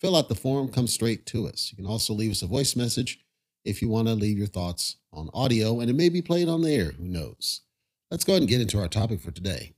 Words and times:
fill 0.00 0.16
out 0.16 0.28
the 0.28 0.34
form, 0.34 0.68
come 0.68 0.86
straight 0.86 1.26
to 1.26 1.46
us. 1.46 1.70
You 1.72 1.76
can 1.76 1.90
also 1.90 2.12
leave 2.12 2.30
us 2.30 2.42
a 2.42 2.46
voice 2.46 2.76
message 2.76 3.20
if 3.64 3.82
you 3.82 3.88
want 3.88 4.08
to 4.08 4.14
leave 4.14 4.38
your 4.38 4.46
thoughts 4.46 4.96
on 5.12 5.30
audio, 5.34 5.80
and 5.80 5.90
it 5.90 5.94
may 5.94 6.08
be 6.08 6.22
played 6.22 6.48
on 6.48 6.62
the 6.62 6.72
air. 6.72 6.92
Who 6.92 7.04
knows? 7.04 7.62
Let's 8.10 8.24
go 8.24 8.34
ahead 8.34 8.42
and 8.42 8.48
get 8.48 8.60
into 8.60 8.78
our 8.78 8.88
topic 8.88 9.20
for 9.20 9.30
today. 9.30 9.74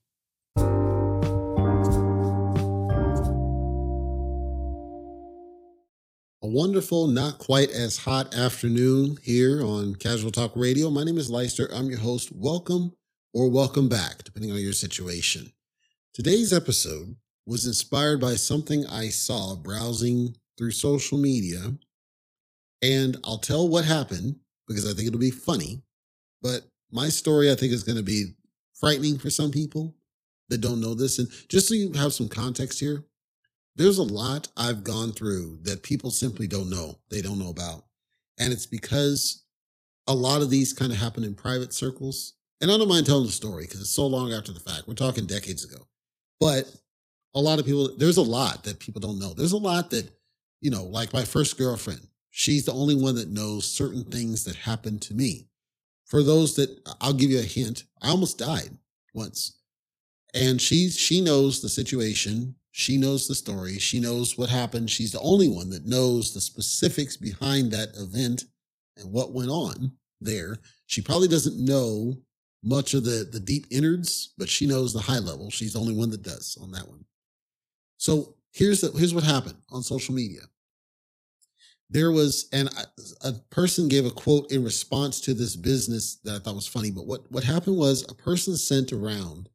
A 6.40 6.46
wonderful, 6.50 7.06
not 7.06 7.38
quite 7.38 7.70
as 7.70 7.98
hot 7.98 8.34
afternoon 8.34 9.18
here 9.22 9.62
on 9.62 9.94
Casual 9.94 10.30
Talk 10.30 10.52
Radio. 10.54 10.90
My 10.90 11.04
name 11.04 11.18
is 11.18 11.30
Leister. 11.30 11.68
I'm 11.72 11.88
your 11.88 11.98
host. 11.98 12.30
Welcome 12.34 12.92
or 13.32 13.50
welcome 13.50 13.88
back, 13.88 14.24
depending 14.24 14.52
on 14.52 14.58
your 14.58 14.72
situation. 14.72 15.52
Today's 16.14 16.52
episode 16.52 17.16
was 17.48 17.66
inspired 17.66 18.20
by 18.20 18.34
something 18.34 18.86
I 18.86 19.08
saw 19.08 19.56
browsing 19.56 20.36
through 20.58 20.72
social 20.72 21.16
media. 21.16 21.72
And 22.82 23.16
I'll 23.24 23.38
tell 23.38 23.66
what 23.66 23.86
happened 23.86 24.36
because 24.68 24.84
I 24.84 24.94
think 24.94 25.08
it'll 25.08 25.18
be 25.18 25.30
funny. 25.30 25.80
But 26.42 26.64
my 26.92 27.08
story, 27.08 27.50
I 27.50 27.54
think, 27.54 27.72
is 27.72 27.82
going 27.82 27.96
to 27.96 28.04
be 28.04 28.34
frightening 28.78 29.18
for 29.18 29.30
some 29.30 29.50
people 29.50 29.96
that 30.50 30.60
don't 30.60 30.80
know 30.80 30.94
this. 30.94 31.18
And 31.18 31.28
just 31.48 31.68
so 31.68 31.74
you 31.74 31.90
have 31.94 32.12
some 32.12 32.28
context 32.28 32.80
here, 32.80 33.04
there's 33.76 33.98
a 33.98 34.02
lot 34.02 34.48
I've 34.54 34.84
gone 34.84 35.12
through 35.12 35.60
that 35.62 35.82
people 35.82 36.10
simply 36.10 36.46
don't 36.46 36.68
know. 36.68 36.98
They 37.10 37.22
don't 37.22 37.38
know 37.38 37.50
about. 37.50 37.84
And 38.38 38.52
it's 38.52 38.66
because 38.66 39.44
a 40.06 40.14
lot 40.14 40.42
of 40.42 40.50
these 40.50 40.74
kind 40.74 40.92
of 40.92 40.98
happen 40.98 41.24
in 41.24 41.34
private 41.34 41.72
circles. 41.72 42.34
And 42.60 42.70
I 42.70 42.76
don't 42.76 42.88
mind 42.88 43.06
telling 43.06 43.26
the 43.26 43.32
story 43.32 43.64
because 43.64 43.80
it's 43.80 43.90
so 43.90 44.06
long 44.06 44.34
after 44.34 44.52
the 44.52 44.60
fact. 44.60 44.86
We're 44.86 44.94
talking 44.94 45.24
decades 45.24 45.64
ago. 45.64 45.86
But 46.40 46.70
a 47.34 47.40
lot 47.40 47.58
of 47.58 47.66
people, 47.66 47.96
there's 47.96 48.16
a 48.16 48.22
lot 48.22 48.64
that 48.64 48.78
people 48.78 49.00
don't 49.00 49.18
know. 49.18 49.34
There's 49.34 49.52
a 49.52 49.58
lot 49.58 49.90
that, 49.90 50.10
you 50.60 50.70
know, 50.70 50.84
like 50.84 51.12
my 51.12 51.24
first 51.24 51.58
girlfriend, 51.58 52.06
she's 52.30 52.64
the 52.64 52.72
only 52.72 52.94
one 52.94 53.14
that 53.16 53.30
knows 53.30 53.70
certain 53.70 54.04
things 54.04 54.44
that 54.44 54.56
happened 54.56 55.02
to 55.02 55.14
me. 55.14 55.48
For 56.06 56.22
those 56.22 56.56
that 56.56 56.70
I'll 57.00 57.12
give 57.12 57.30
you 57.30 57.38
a 57.38 57.42
hint, 57.42 57.84
I 58.02 58.08
almost 58.08 58.38
died 58.38 58.70
once. 59.14 59.60
And 60.34 60.60
she 60.60 60.90
she 60.90 61.20
knows 61.20 61.60
the 61.60 61.68
situation 61.68 62.54
she 62.78 62.96
knows 62.96 63.26
the 63.26 63.34
story. 63.34 63.80
She 63.80 63.98
knows 63.98 64.38
what 64.38 64.50
happened. 64.50 64.88
She's 64.88 65.10
the 65.10 65.18
only 65.18 65.48
one 65.48 65.68
that 65.70 65.84
knows 65.84 66.32
the 66.32 66.40
specifics 66.40 67.16
behind 67.16 67.72
that 67.72 67.88
event 67.96 68.44
and 68.96 69.10
what 69.10 69.32
went 69.32 69.50
on 69.50 69.94
there. 70.20 70.58
She 70.86 71.02
probably 71.02 71.26
doesn't 71.26 71.58
know 71.58 72.18
much 72.62 72.94
of 72.94 73.02
the, 73.04 73.28
the 73.28 73.40
deep 73.40 73.66
innards, 73.72 74.32
but 74.38 74.48
she 74.48 74.64
knows 74.64 74.92
the 74.92 75.00
high 75.00 75.18
level. 75.18 75.50
She's 75.50 75.72
the 75.72 75.80
only 75.80 75.92
one 75.92 76.10
that 76.10 76.22
does 76.22 76.56
on 76.62 76.70
that 76.70 76.86
one. 76.86 77.04
So 77.98 78.34
here's 78.52 78.80
the, 78.80 78.90
here's 78.92 79.14
what 79.14 79.24
happened 79.24 79.58
on 79.70 79.82
social 79.82 80.14
media. 80.14 80.40
There 81.90 82.10
was, 82.10 82.48
and 82.52 82.68
a 83.22 83.32
person 83.50 83.88
gave 83.88 84.04
a 84.04 84.10
quote 84.10 84.50
in 84.52 84.62
response 84.62 85.20
to 85.22 85.34
this 85.34 85.56
business 85.56 86.16
that 86.24 86.34
I 86.34 86.38
thought 86.38 86.54
was 86.54 86.66
funny. 86.66 86.90
But 86.90 87.06
what, 87.06 87.30
what 87.30 87.44
happened 87.44 87.76
was 87.76 88.04
a 88.08 88.14
person 88.14 88.56
sent 88.56 88.92
around 88.92 89.48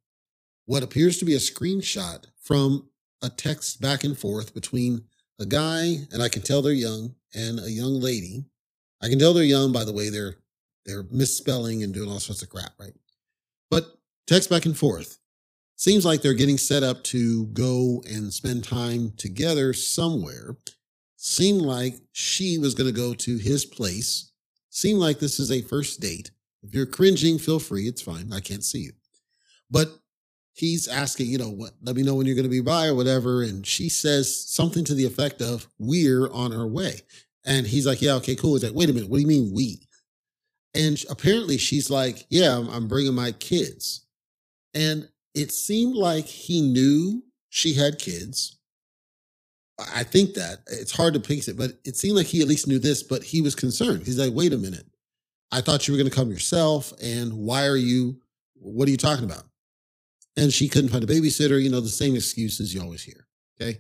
what 0.66 0.84
appears 0.84 1.18
to 1.20 1.26
be 1.26 1.36
a 1.36 1.40
screenshot 1.40 2.26
from 2.42 2.90
a 3.22 3.30
text 3.30 3.82
back 3.82 4.04
and 4.04 4.18
forth 4.18 4.54
between 4.54 5.04
a 5.40 5.46
guy, 5.46 5.98
and 6.12 6.22
I 6.22 6.30
can 6.30 6.42
tell 6.42 6.62
they're 6.62 6.74
young, 6.74 7.16
and 7.34 7.60
a 7.60 7.70
young 7.70 8.00
lady. 8.00 8.46
I 9.02 9.10
can 9.10 9.20
tell 9.20 9.34
they're 9.34 9.44
young 9.44 9.72
by 9.72 9.84
the 9.84 9.94
way 9.94 10.10
they're 10.10 10.36
they're 10.86 11.06
misspelling 11.12 11.82
and 11.82 11.94
doing 11.94 12.10
all 12.10 12.20
sorts 12.20 12.42
of 12.42 12.50
crap, 12.50 12.74
right? 12.78 12.94
But 13.72 13.86
text 14.28 14.50
back 14.50 14.66
and 14.66 14.78
forth. 14.78 15.18
Seems 15.84 16.06
like 16.06 16.22
they're 16.22 16.34
getting 16.34 16.58
set 16.58 16.82
up 16.82 17.04
to 17.04 17.48
go 17.48 18.02
and 18.10 18.32
spend 18.32 18.64
time 18.64 19.12
together 19.18 19.74
somewhere. 19.74 20.56
Seemed 21.18 21.62
like 21.62 21.96
she 22.14 22.58
was 22.58 22.74
going 22.74 22.88
to 22.88 22.98
go 22.98 23.14
to 23.14 23.36
his 23.36 23.66
place. 23.66 24.32
Seemed 24.70 25.00
like 25.00 25.20
this 25.20 25.42
is 25.42 25.52
a 25.52 25.62
first 25.62 26.00
date. 26.00 26.32
If 26.62 26.74
you're 26.74 26.86
cringing, 26.86 27.38
feel 27.38 27.60
free. 27.60 27.86
It's 27.86 28.02
fine. 28.02 28.32
I 28.32 28.40
can't 28.40 28.64
see 28.64 28.80
you. 28.80 28.94
But 29.70 29.90
he's 30.54 30.88
asking, 30.88 31.28
you 31.28 31.38
know, 31.38 31.50
what, 31.50 31.74
let 31.82 31.98
me 31.98 32.04
know 32.04 32.16
when 32.16 32.28
you're 32.28 32.36
going 32.38 32.44
to 32.44 32.50
be 32.50 32.62
by 32.62 32.88
or 32.88 32.96
whatever. 32.96 33.44
And 33.44 33.68
she 33.68 33.90
says 33.90 34.50
something 34.50 34.86
to 34.86 34.94
the 34.94 35.06
effect 35.06 35.42
of, 35.42 35.68
we're 35.80 36.32
on 36.32 36.56
our 36.56 36.66
way. 36.66 37.02
And 37.46 37.68
he's 37.68 37.86
like, 37.86 38.02
yeah, 38.02 38.14
okay, 38.14 38.38
cool. 38.38 38.54
He's 38.54 38.64
like, 38.64 38.74
wait 38.74 38.90
a 38.90 38.94
minute. 38.94 39.10
What 39.10 39.18
do 39.18 39.24
you 39.24 39.28
mean 39.28 39.52
we? 39.54 39.86
And 40.74 41.04
apparently 41.10 41.58
she's 41.58 41.90
like, 41.90 42.26
yeah, 42.30 42.58
I'm, 42.58 42.70
I'm 42.70 42.88
bringing 42.88 43.14
my 43.14 43.34
kids. 43.34 44.06
And 44.74 45.10
it 45.34 45.52
seemed 45.52 45.96
like 45.96 46.26
he 46.26 46.62
knew 46.62 47.24
she 47.50 47.74
had 47.74 48.00
kids. 48.00 48.58
I 49.96 50.04
think 50.04 50.36
that 50.36 50.60
it's 50.68 50.96
hard 50.96 51.16
to 51.16 51.20
piece 51.20 51.48
it, 51.48 51.58
but 51.58 51.72
it 51.84 51.96
seemed 51.96 52.16
like 52.16 52.28
he 52.28 52.42
at 52.42 52.48
least 52.48 52.68
knew 52.68 52.80
this, 52.80 53.02
but 53.04 53.24
he 53.24 53.42
was 53.42 53.56
concerned. 53.56 54.04
He's 54.06 54.20
like, 54.20 54.34
wait 54.34 54.54
a 54.54 54.58
minute. 54.58 54.86
I 55.52 55.62
thought 55.62 55.88
you 55.88 55.94
were 55.94 55.98
going 55.98 56.10
to 56.10 56.16
come 56.16 56.30
yourself. 56.30 56.94
And 57.02 57.34
why 57.34 57.66
are 57.66 57.76
you, 57.76 58.20
what 58.54 58.88
are 58.88 58.92
you 58.92 58.98
talking 58.98 59.26
about? 59.26 59.44
and 60.36 60.54
she 60.54 60.68
couldn't 60.68 60.90
find 60.90 61.04
a 61.04 61.08
babysitter, 61.08 61.62
you 61.62 61.70
know, 61.70 61.82
the 61.82 61.90
same 61.90 62.16
excuses 62.16 62.74
you 62.74 62.82
always 62.82 63.04
hear. 63.04 63.28
Okay. 63.60 63.80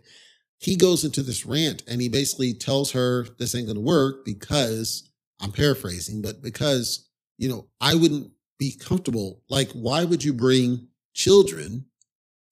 He 0.59 0.75
goes 0.75 1.03
into 1.03 1.23
this 1.23 1.45
rant 1.45 1.83
and 1.87 2.01
he 2.01 2.09
basically 2.09 2.53
tells 2.53 2.91
her 2.91 3.25
this 3.37 3.55
ain't 3.55 3.67
going 3.67 3.75
to 3.75 3.81
work 3.81 4.23
because 4.23 5.09
I'm 5.41 5.51
paraphrasing, 5.51 6.21
but 6.21 6.41
because, 6.41 7.09
you 7.37 7.49
know, 7.49 7.67
I 7.81 7.95
wouldn't 7.95 8.31
be 8.59 8.77
comfortable. 8.77 9.41
Like, 9.49 9.71
why 9.71 10.05
would 10.05 10.23
you 10.23 10.31
bring 10.31 10.87
children 11.13 11.85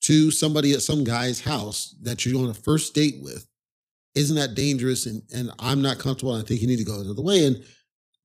to 0.02 0.32
somebody 0.32 0.74
at 0.74 0.82
some 0.82 1.04
guy's 1.04 1.42
house 1.42 1.96
that 2.02 2.26
you're 2.26 2.42
on 2.42 2.50
a 2.50 2.54
first 2.54 2.94
date 2.94 3.18
with? 3.22 3.48
Isn't 4.16 4.36
that 4.36 4.56
dangerous? 4.56 5.06
And, 5.06 5.22
and 5.34 5.52
I'm 5.60 5.82
not 5.82 6.00
comfortable. 6.00 6.34
I 6.34 6.42
think 6.42 6.62
you 6.62 6.68
need 6.68 6.80
to 6.80 6.84
go 6.84 7.00
another 7.00 7.22
way. 7.22 7.46
And 7.46 7.64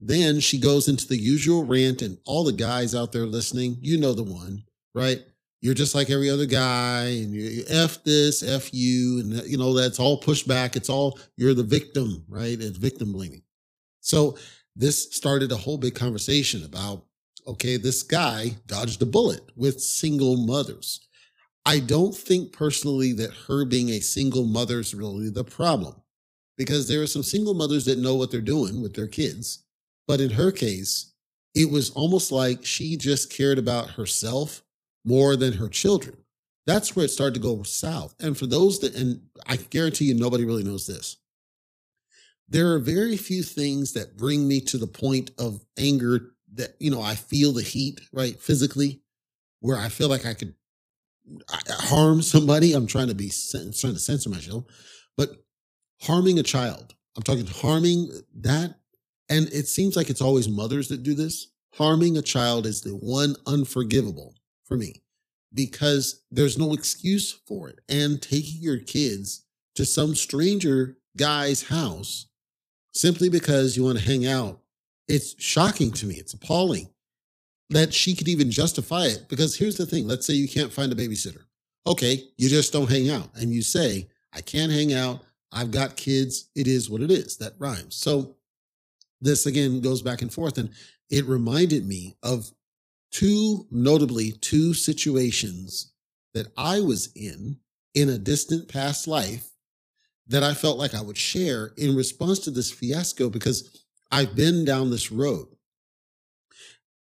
then 0.01 0.41
she 0.41 0.59
goes 0.59 0.89
into 0.89 1.07
the 1.07 1.17
usual 1.17 1.65
rant 1.65 2.03
and 2.03 2.19
all 2.27 2.45
the 2.45 2.53
guys 2.53 2.95
out 2.95 3.13
there 3.13 3.27
listening, 3.27 3.79
you 3.81 3.99
know, 3.99 4.13
the 4.13 4.25
one, 4.25 4.65
right? 4.95 5.23
you're 5.61 5.75
just 5.75 5.95
like 5.95 6.11
every 6.11 6.31
other 6.31 6.47
guy 6.47 7.07
and 7.07 7.35
you 7.35 7.65
F 7.69 8.03
this, 8.05 8.43
F 8.43 8.73
you, 8.73 9.21
and 9.21 9.33
you 9.47 9.59
know, 9.59 9.75
that's 9.75 9.99
all 9.99 10.21
pushback. 10.21 10.77
It's 10.77 10.89
all, 10.89 11.19
you're 11.37 11.55
the 11.55 11.63
victim, 11.63 12.25
right? 12.29 12.57
It's 12.61 12.79
victim 12.79 13.13
blaming. 13.13 13.43
So 14.01 14.37
this 14.77 15.13
started 15.15 15.51
a 15.53 15.57
whole 15.57 15.79
big 15.79 15.95
conversation 15.95 16.65
about, 16.65 17.06
okay, 17.47 17.77
this 17.77 18.03
guy 18.03 18.57
dodged 18.67 19.01
a 19.03 19.07
bullet 19.07 19.43
with 19.57 19.81
single 19.81 20.37
mothers. 20.37 21.01
I 21.65 21.81
don't 21.81 22.15
think 22.15 22.53
personally 22.53 23.13
that 23.15 23.35
her 23.49 23.65
being 23.65 23.91
a 23.91 24.01
single 24.01 24.45
mother 24.45 24.81
is 24.81 24.95
really 24.95 25.31
the 25.31 25.45
problem 25.45 25.95
because 26.57 26.89
there 26.89 27.03
are 27.03 27.09
some 27.09 27.23
single 27.23 27.55
mothers 27.55 27.85
that 27.87 27.99
know 27.99 28.15
what 28.15 28.31
they're 28.31 28.41
doing 28.41 28.81
with 28.81 28.95
their 28.95 29.09
kids. 29.09 29.65
But 30.07 30.21
in 30.21 30.31
her 30.31 30.53
case, 30.53 31.13
it 31.55 31.71
was 31.71 31.91
almost 31.91 32.31
like 32.31 32.65
she 32.65 32.97
just 32.97 33.33
cared 33.33 33.59
about 33.59 33.91
herself 33.91 34.63
more 35.05 35.37
than 35.37 35.55
her 35.55 35.69
children. 35.69 36.17
That's 36.67 36.95
where 36.95 37.05
it 37.05 37.11
started 37.11 37.35
to 37.35 37.41
go 37.41 37.63
south. 37.63 38.15
And 38.21 38.37
for 38.37 38.47
those 38.47 38.81
that, 38.81 38.95
and 38.95 39.23
I 39.47 39.57
guarantee 39.57 40.07
you, 40.07 40.15
nobody 40.15 40.45
really 40.45 40.65
knows 40.65 40.87
this. 40.87 41.17
There 42.49 42.73
are 42.73 42.79
very 42.79 43.17
few 43.17 43.43
things 43.43 43.93
that 43.95 44.17
bring 44.17 44.47
me 44.47 44.61
to 44.63 44.79
the 44.79 44.87
point 44.87 45.33
of 45.39 45.65
anger 45.79 46.36
that, 46.57 46.75
you 46.79 46.91
know, 46.91 47.03
I 47.03 47.15
feel 47.15 47.53
the 47.53 47.63
heat, 47.63 48.01
right? 48.13 48.39
Physically, 48.41 49.01
where 49.61 49.79
I 49.79 49.89
feel 49.89 50.09
like 50.09 50.27
I 50.27 50.35
could 50.35 50.55
harm 51.69 52.23
somebody. 52.23 52.73
I'm 52.73 52.87
trying 52.87 53.09
to 53.09 53.15
be, 53.15 53.31
trying 53.51 53.95
to 53.95 53.99
censor 53.99 54.31
myself, 54.31 54.65
but 55.17 55.31
harming 56.03 56.39
a 56.39 56.43
child, 56.43 56.95
I'm 57.17 57.23
talking 57.23 57.47
harming 57.47 58.11
that. 58.41 58.77
And 59.29 59.49
it 59.49 59.67
seems 59.67 59.97
like 59.97 60.11
it's 60.11 60.21
always 60.21 60.49
mothers 60.49 60.89
that 60.89 61.03
do 61.03 61.15
this. 61.15 61.49
Harming 61.75 62.17
a 62.17 62.23
child 62.23 62.65
is 62.65 62.81
the 62.81 62.91
one 62.91 63.35
unforgivable 63.47 64.35
for 64.65 64.77
me 64.77 65.03
because 65.53 66.23
there's 66.31 66.59
no 66.59 66.73
excuse 66.73 67.33
for 67.47 67.69
it. 67.69 67.81
And 67.89 68.23
taking 68.23 68.63
your 68.63 68.79
kids 68.79 69.45
to 69.75 69.85
some 69.85 70.15
stranger 70.15 70.97
guy's 71.17 71.65
house 71.65 72.27
simply 72.93 73.29
because 73.29 73.77
you 73.77 73.85
want 73.85 73.99
to 73.99 74.05
hang 74.05 74.27
out, 74.27 74.61
it's 75.09 75.41
shocking 75.43 75.93
to 75.93 76.07
me. 76.07 76.17
It's 76.17 76.35
appalling 76.35 76.89
that 77.71 77.93
she 77.93 78.15
could 78.15 78.29
even 78.29 78.51
justify 78.51 79.07
it. 79.07 79.27
Because 79.29 79.57
here's 79.57 79.77
the 79.77 79.87
thing 79.87 80.07
let's 80.07 80.27
say 80.27 80.35
you 80.35 80.49
can't 80.49 80.73
find 80.73 80.93
a 80.93 80.97
babysitter. 80.97 81.45
Okay, 81.87 82.25
you 82.37 82.49
just 82.49 82.73
don't 82.73 82.91
hang 82.91 83.11
out. 83.11 83.31
And 83.35 83.53
you 83.53 83.63
say, 83.63 84.09
I 84.33 84.41
can't 84.41 84.73
hang 84.73 84.93
out. 84.93 85.21
I've 85.53 85.71
got 85.71 85.97
kids. 85.97 86.51
It 86.55 86.67
is 86.67 86.91
what 86.91 87.01
it 87.01 87.11
is. 87.11 87.37
That 87.37 87.55
rhymes. 87.59 87.95
So 87.95 88.37
this 89.21 89.47
again 89.47 89.81
goes 89.81 90.03
back 90.03 90.23
and 90.23 90.33
forth. 90.33 90.59
And 90.59 90.71
it 91.11 91.25
reminded 91.27 91.87
me 91.87 92.17
of 92.23 92.51
two, 93.13 93.67
notably, 93.71 94.33
two 94.33 94.75
situations 94.75 95.93
that 96.35 96.49
I 96.57 96.81
was 96.81 97.11
in 97.15 97.59
in 97.95 98.11
a 98.11 98.19
distant 98.19 98.69
past 98.69 99.09
life 99.09 99.49
that 100.27 100.43
I 100.43 100.55
felt 100.55 100.77
like 100.77 100.95
I 100.95 101.01
would 101.01 101.17
share 101.17 101.73
in 101.77 101.97
response 101.97 102.41
to 102.41 102.51
this 102.51 102.71
fiasco 102.71 103.31
because 103.31 103.86
I've 104.17 104.35
been 104.35 104.65
down 104.65 104.91
this 104.91 105.13
road. 105.13 105.47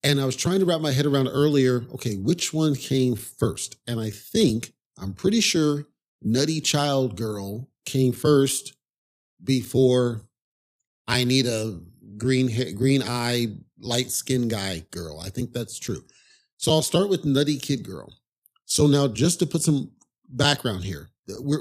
And 0.02 0.20
I 0.20 0.26
was 0.26 0.36
trying 0.36 0.62
to 0.62 0.66
wrap 0.66 0.82
my 0.82 0.92
head 0.92 1.06
around 1.06 1.28
earlier, 1.28 1.86
okay, 1.94 2.16
which 2.16 2.52
one 2.52 2.74
came 2.74 3.16
first? 3.16 3.76
And 3.86 4.00
I 4.00 4.10
think, 4.10 4.74
I'm 4.98 5.14
pretty 5.14 5.40
sure 5.40 5.86
Nutty 6.24 6.60
Child 6.60 7.16
Girl 7.16 7.70
came 7.86 8.14
first 8.14 8.74
before 9.44 10.24
I 11.08 11.24
need 11.24 11.46
a 11.46 11.80
green 12.18 12.48
hair, 12.48 12.72
green 12.72 13.04
eye, 13.06 13.58
light 13.80 14.10
skin 14.10 14.48
guy 14.48 14.84
girl. 14.90 15.20
I 15.20 15.30
think 15.30 15.54
that's 15.54 15.78
true. 15.78 16.04
So 16.58 16.72
I'll 16.72 16.82
start 16.82 17.10
with 17.10 17.26
Nutty 17.26 17.60
Kid 17.60 17.84
Girl. 17.84 18.12
So 18.66 18.88
now 18.88 19.08
just 19.08 19.38
to 19.40 19.46
put 19.46 19.62
some 19.62 19.92
background 20.30 20.84
here, 20.84 21.12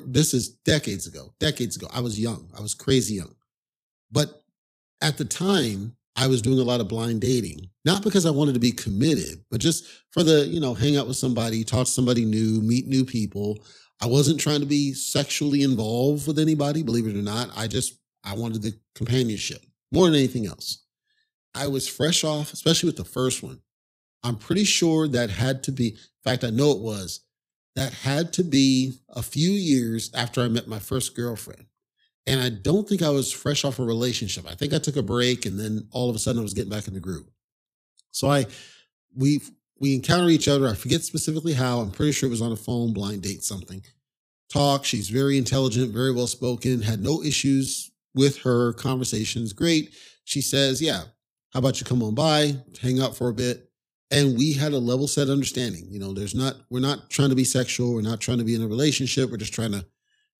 this 0.07 0.33
is 0.33 0.49
decades 0.49 1.07
ago, 1.07 1.35
decades 1.39 1.77
ago. 1.77 1.89
I 1.93 2.01
was 2.01 2.19
young. 2.19 2.51
I 2.57 2.63
was 2.63 2.73
crazy 2.73 3.17
young. 3.17 3.35
But 4.11 4.42
at 5.03 5.19
the 5.19 5.25
time, 5.25 5.97
I 6.15 6.27
was 6.27 6.43
doing 6.43 6.59
a 6.59 6.65
lot 6.65 6.81
of 6.81 6.89
blind 6.89 7.21
dating, 7.21 7.69
not 7.85 8.03
because 8.03 8.25
I 8.25 8.31
wanted 8.31 8.55
to 8.55 8.61
be 8.61 8.71
committed, 8.73 9.45
but 9.51 9.61
just 9.61 9.85
for 10.11 10.23
the, 10.23 10.47
you 10.47 10.61
know, 10.61 10.75
hang 10.75 10.97
out 10.97 11.07
with 11.09 11.17
somebody, 11.17 11.65
talk 11.65 11.87
to 11.87 11.93
somebody 11.93 12.25
new, 12.25 12.61
meet 12.61 12.87
new 12.87 13.05
people. 13.05 13.65
I 14.01 14.07
wasn't 14.07 14.41
trying 14.41 14.61
to 14.61 14.67
be 14.67 14.93
sexually 14.93 15.63
involved 15.63 16.27
with 16.27 16.39
anybody, 16.39 16.83
believe 16.83 17.07
it 17.07 17.17
or 17.17 17.23
not. 17.23 17.51
I 17.57 17.67
just, 17.67 17.99
I 18.25 18.35
wanted 18.35 18.63
the 18.63 18.79
companionship 18.95 19.65
more 19.91 20.07
than 20.07 20.15
anything 20.15 20.47
else. 20.47 20.85
I 21.55 21.67
was 21.67 21.89
fresh 21.89 22.25
off, 22.25 22.53
especially 22.53 22.89
with 22.89 22.97
the 22.97 23.05
first 23.05 23.43
one. 23.43 23.61
I'm 24.23 24.37
pretty 24.37 24.65
sure 24.65 25.09
that 25.09 25.31
had 25.31 25.63
to 25.65 25.73
be, 25.73 25.89
in 25.89 25.97
fact, 26.25 26.45
I 26.45 26.51
know 26.51 26.73
it 26.73 26.81
was, 26.81 27.25
that 27.75 27.93
had 27.93 28.33
to 28.35 28.45
be 28.45 28.99
a 29.09 29.23
few 29.23 29.51
years 29.51 30.11
after 30.15 30.43
I 30.43 30.49
met 30.49 30.69
my 30.69 30.79
first 30.79 31.17
girlfriend. 31.17 31.67
And 32.27 32.41
I 32.41 32.51
don't 32.51 32.89
think 32.89 33.03
I 33.03 33.11
was 33.11 33.33
fresh 33.33 33.65
off 33.65 33.79
a 33.79 33.85
relationship. 33.85 34.45
I 34.49 34.55
think 34.55 34.73
I 34.73 34.79
took 34.79 34.97
a 34.97 35.03
break 35.03 35.45
and 35.45 35.59
then 35.59 35.89
all 35.91 36.09
of 36.09 36.17
a 36.17 36.19
sudden 36.19 36.41
I 36.41 36.43
was 36.43 36.55
getting 36.55 36.71
back 36.71 36.87
in 36.87 36.95
the 36.95 37.01
group. 37.01 37.31
So 38.13 38.31
I, 38.31 38.47
we, 39.17 39.41
we 39.81 39.95
encounter 39.95 40.29
each 40.29 40.47
other. 40.47 40.69
I 40.69 40.75
forget 40.75 41.03
specifically 41.03 41.55
how. 41.55 41.81
I'm 41.81 41.91
pretty 41.91 42.13
sure 42.13 42.29
it 42.29 42.31
was 42.31 42.43
on 42.43 42.53
a 42.53 42.57
phone, 42.57 42.93
blind 42.93 43.23
date, 43.23 43.43
something. 43.43 43.83
Talk. 44.49 44.85
She's 44.85 45.09
very 45.09 45.37
intelligent, 45.37 45.93
very 45.93 46.13
well 46.13 46.27
spoken, 46.27 46.83
had 46.83 47.03
no 47.03 47.23
issues 47.23 47.91
with 48.15 48.39
her 48.43 48.73
conversations. 48.75 49.53
Great. 49.53 49.95
She 50.25 50.41
says, 50.41 50.81
Yeah, 50.81 51.05
how 51.53 51.59
about 51.59 51.81
you 51.81 51.87
come 51.87 52.03
on 52.03 52.15
by, 52.15 52.57
hang 52.81 53.01
out 53.01 53.17
for 53.17 53.29
a 53.29 53.35
bit? 53.35 53.73
and 54.13 54.37
we 54.37 54.53
had 54.53 54.73
a 54.73 54.79
level 54.79 55.09
set 55.09 55.29
understanding 55.29 55.87
you 55.89 55.99
know 55.99 56.13
there's 56.13 56.35
not 56.35 56.55
we're 56.71 56.79
not 56.79 57.11
trying 57.11 57.31
to 57.31 57.35
be 57.35 57.45
sexual 57.45 57.95
we're 57.95 58.03
not 58.03 58.21
trying 58.21 58.39
to 58.39 58.45
be 58.45 58.55
in 58.55 58.63
a 58.63 58.69
relationship 58.69 59.31
we're 59.31 59.37
just 59.37 59.55
trying 59.55 59.73
to 59.73 59.85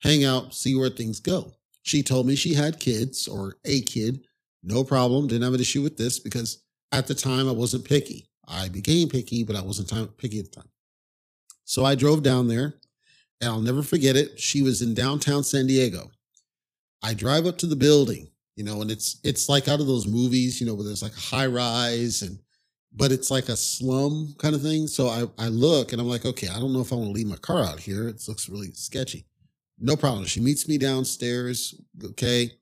hang 0.03 0.25
out 0.25 0.55
see 0.55 0.77
where 0.77 0.91
things 0.91 1.19
go 1.19 1.53
she 1.83 2.03
told 2.03 2.27
me 2.27 2.35
she 2.35 2.55
had 2.55 2.81
kids 2.81 3.29
or 3.29 3.57
a 3.65 3.81
kid 3.83 4.25
no 4.63 4.85
problem 4.85 5.27
didn't 5.27 5.43
have 5.43 5.55
an 5.55 5.61
issue 5.61 5.83
with 5.83 5.97
this 5.97 6.19
because 6.19 6.63
at 6.93 7.07
the 7.07 7.15
time 7.15 7.49
i 7.49 7.53
wasn't 7.53 7.85
picky 7.85 8.29
i 8.49 8.69
became 8.69 9.09
picky 9.09 9.45
but 9.45 9.57
i 9.57 9.63
wasn't 9.63 9.89
time, 9.89 10.09
picky 10.19 10.39
at 10.39 10.45
the 10.47 10.61
time 10.61 10.69
so 11.65 11.85
i 11.85 11.95
drove 11.95 12.23
down 12.23 12.49
there 12.49 12.75
and 13.41 13.51
i'll 13.51 13.61
never 13.61 13.83
forget 13.83 14.17
it 14.17 14.39
she 14.39 14.63
was 14.63 14.83
in 14.83 14.95
downtown 14.95 15.43
san 15.43 15.67
diego 15.67 16.11
i 17.03 17.15
drive 17.15 17.47
up 17.47 17.59
to 17.59 17.67
the 17.67 17.77
building 17.77 18.29
you 18.57 18.65
know 18.65 18.83
and 18.83 18.91
it's 18.91 19.19
it's 19.25 19.49
like 19.49 19.69
out 19.69 19.81
of 19.81 19.87
those 19.87 20.07
movies 20.07 20.61
you 20.61 20.67
know 20.67 20.75
where 20.75 20.85
there's 20.85 21.03
like 21.03 21.15
high 21.15 21.47
rise 21.47 22.23
and 22.23 22.39
but 22.95 23.13
it's 23.13 23.31
like 23.31 23.49
a 23.49 23.57
slum 23.57 24.35
kind 24.39 24.55
of 24.55 24.63
thing. 24.63 24.87
So 24.87 25.09
I, 25.09 25.27
I 25.39 25.49
look 25.49 25.93
and 25.93 26.01
I'm 26.01 26.09
like, 26.09 26.25
okay, 26.25 26.49
I 26.49 26.59
don't 26.59 26.73
know 26.73 26.81
if 26.81 26.93
I 26.93 26.97
want 26.97 27.09
to 27.09 27.13
leave 27.13 27.27
my 27.27 27.37
car 27.37 27.65
out 27.65 27.81
here. 27.81 28.09
It 28.09 28.23
looks 28.29 28.49
really 28.49 28.73
sketchy. 28.73 29.25
No 29.79 29.97
problem. 29.97 30.25
She 30.27 30.41
meets 30.41 30.69
me 30.69 30.79
downstairs. 30.79 31.75
Okay. 32.05 32.53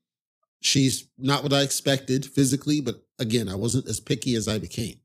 She's 0.61 1.07
not 1.17 1.43
what 1.43 1.53
I 1.53 1.61
expected 1.61 2.25
physically, 2.25 2.81
but 2.81 3.03
again, 3.19 3.49
I 3.49 3.55
wasn't 3.55 3.87
as 3.87 3.99
picky 3.99 4.35
as 4.35 4.47
I 4.47 4.59
became. 4.59 4.97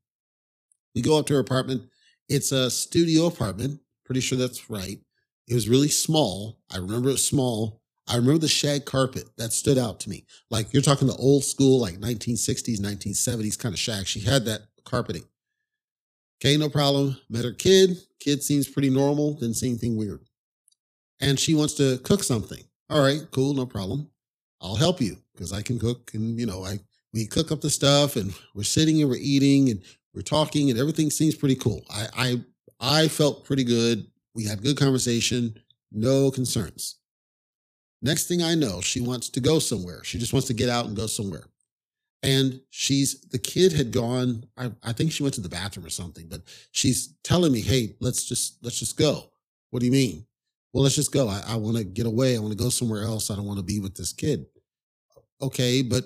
We 0.93 1.01
go 1.01 1.17
up 1.17 1.25
to 1.27 1.33
her 1.33 1.39
apartment. 1.39 1.83
It's 2.29 2.51
a 2.51 2.69
studio 2.69 3.27
apartment. 3.27 3.79
Pretty 4.05 4.21
sure 4.21 4.37
that's 4.37 4.69
right. 4.69 4.99
It 5.47 5.53
was 5.53 5.69
really 5.69 5.87
small. 5.87 6.59
I 6.71 6.77
remember 6.77 7.09
it 7.09 7.13
was 7.13 7.25
small. 7.25 7.81
I 8.07 8.15
remember 8.15 8.39
the 8.39 8.47
shag 8.47 8.85
carpet 8.85 9.29
that 9.37 9.51
stood 9.51 9.77
out 9.77 9.99
to 10.01 10.09
me. 10.09 10.25
Like 10.49 10.73
you're 10.73 10.81
talking 10.81 11.07
the 11.07 11.15
old 11.15 11.43
school, 11.43 11.79
like 11.79 11.99
1960s, 11.99 12.79
1970s 12.79 13.59
kind 13.59 13.73
of 13.73 13.79
shag. 13.79 14.05
She 14.07 14.21
had 14.21 14.45
that 14.45 14.61
carpeting. 14.85 15.23
Okay, 16.39 16.55
no 16.55 16.69
problem. 16.69 17.17
Met 17.29 17.45
her 17.45 17.51
kid. 17.51 17.97
Kid 18.19 18.43
seems 18.43 18.67
pretty 18.67 18.89
normal, 18.89 19.33
didn't 19.33 19.55
see 19.55 19.69
anything 19.69 19.97
weird. 19.97 20.26
And 21.19 21.39
she 21.39 21.53
wants 21.53 21.73
to 21.75 21.97
cook 21.99 22.23
something. 22.23 22.63
All 22.89 23.01
right, 23.01 23.21
cool, 23.31 23.53
no 23.53 23.65
problem. 23.65 24.09
I'll 24.61 24.75
help 24.75 25.01
you 25.01 25.17
because 25.33 25.53
I 25.53 25.61
can 25.61 25.79
cook 25.79 26.11
and 26.13 26.39
you 26.39 26.45
know, 26.45 26.63
I 26.63 26.79
we 27.13 27.25
cook 27.25 27.51
up 27.51 27.61
the 27.61 27.69
stuff 27.69 28.15
and 28.15 28.33
we're 28.53 28.63
sitting 28.63 29.01
and 29.01 29.09
we're 29.09 29.17
eating 29.19 29.69
and 29.69 29.81
we're 30.13 30.21
talking 30.21 30.69
and 30.69 30.79
everything 30.79 31.09
seems 31.09 31.35
pretty 31.35 31.55
cool. 31.55 31.83
I 31.89 32.07
I 32.15 32.41
I 32.79 33.07
felt 33.07 33.45
pretty 33.45 33.63
good. 33.63 34.07
We 34.35 34.45
had 34.45 34.61
good 34.61 34.77
conversation, 34.77 35.59
no 35.91 36.31
concerns. 36.31 36.97
Next 38.01 38.27
thing 38.27 38.43
I 38.43 38.53
know, 38.55 38.81
she 38.81 39.01
wants 39.01 39.29
to 39.29 39.39
go 39.39 39.57
somewhere. 39.59 40.03
She 40.03 40.19
just 40.19 40.33
wants 40.33 40.47
to 40.47 40.53
get 40.53 40.69
out 40.69 40.85
and 40.85 40.95
go 40.95 41.07
somewhere. 41.07 41.47
And 42.23 42.61
she's 42.69 43.21
the 43.21 43.39
kid 43.39 43.73
had 43.73 43.91
gone, 43.91 44.45
I, 44.57 44.71
I 44.83 44.93
think 44.93 45.11
she 45.11 45.23
went 45.23 45.35
to 45.35 45.41
the 45.41 45.49
bathroom 45.49 45.85
or 45.85 45.89
something, 45.89 46.27
but 46.27 46.41
she's 46.71 47.15
telling 47.23 47.51
me, 47.51 47.61
hey, 47.61 47.95
let's 47.99 48.25
just 48.25 48.63
let's 48.63 48.79
just 48.79 48.97
go. 48.97 49.31
What 49.71 49.79
do 49.79 49.85
you 49.87 49.91
mean? 49.91 50.26
Well, 50.77 50.83
let's 50.83 50.95
just 50.95 51.11
go. 51.11 51.27
I, 51.27 51.41
I 51.47 51.55
want 51.55 51.75
to 51.77 51.83
get 51.83 52.05
away. 52.05 52.35
I 52.35 52.39
want 52.39 52.51
to 52.51 52.63
go 52.63 52.69
somewhere 52.69 53.01
else. 53.01 53.31
I 53.31 53.35
don't 53.35 53.47
want 53.47 53.57
to 53.57 53.65
be 53.65 53.79
with 53.79 53.95
this 53.95 54.13
kid. 54.13 54.45
Okay, 55.41 55.81
but 55.81 56.03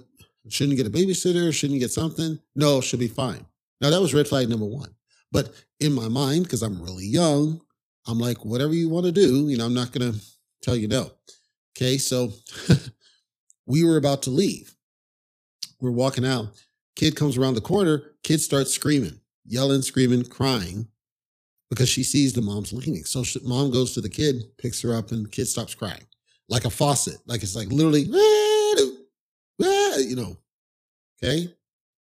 shouldn't 0.47 0.77
get 0.77 0.87
a 0.87 0.89
babysitter? 0.89 1.53
Shouldn't 1.53 1.73
you 1.75 1.81
get 1.81 1.91
something? 1.91 2.39
No, 2.55 2.79
she'll 2.79 2.97
be 2.97 3.09
fine. 3.09 3.45
Now 3.81 3.89
that 3.89 3.99
was 3.99 4.13
red 4.13 4.29
flag 4.29 4.47
number 4.47 4.65
one. 4.65 4.95
But 5.29 5.53
in 5.81 5.91
my 5.91 6.07
mind, 6.07 6.43
because 6.45 6.61
I'm 6.61 6.81
really 6.81 7.05
young, 7.05 7.59
I'm 8.07 8.17
like, 8.17 8.45
whatever 8.45 8.73
you 8.73 8.87
want 8.87 9.05
to 9.07 9.11
do, 9.11 9.49
you 9.49 9.57
know, 9.57 9.65
I'm 9.65 9.73
not 9.73 9.91
gonna 9.91 10.13
tell 10.61 10.77
you 10.77 10.87
no. 10.87 11.11
Okay, 11.75 11.97
so 11.97 12.31
we 13.65 13.83
were 13.83 13.97
about 13.97 14.21
to 14.23 14.29
leave 14.29 14.73
we're 15.81 15.91
walking 15.91 16.25
out. 16.25 16.47
Kid 16.95 17.17
comes 17.17 17.37
around 17.37 17.55
the 17.55 17.61
corner. 17.61 18.03
Kid 18.23 18.39
starts 18.39 18.73
screaming, 18.73 19.19
yelling, 19.45 19.81
screaming, 19.81 20.23
crying 20.23 20.87
because 21.71 21.89
she 21.89 22.03
sees 22.03 22.33
the 22.33 22.41
mom's 22.41 22.73
leaving. 22.73 23.03
So 23.05 23.23
she, 23.23 23.39
mom 23.43 23.71
goes 23.71 23.93
to 23.93 24.01
the 24.01 24.09
kid, 24.09 24.43
picks 24.57 24.81
her 24.81 24.93
up, 24.93 25.11
and 25.11 25.25
the 25.25 25.29
kid 25.29 25.47
stops 25.47 25.73
crying 25.73 26.05
like 26.49 26.65
a 26.65 26.69
faucet. 26.69 27.17
Like 27.25 27.41
it's 27.41 27.55
like 27.55 27.69
literally, 27.69 28.05
ah, 28.13 28.91
ah, 29.63 29.97
you 29.97 30.15
know, 30.15 30.37
okay. 31.23 31.51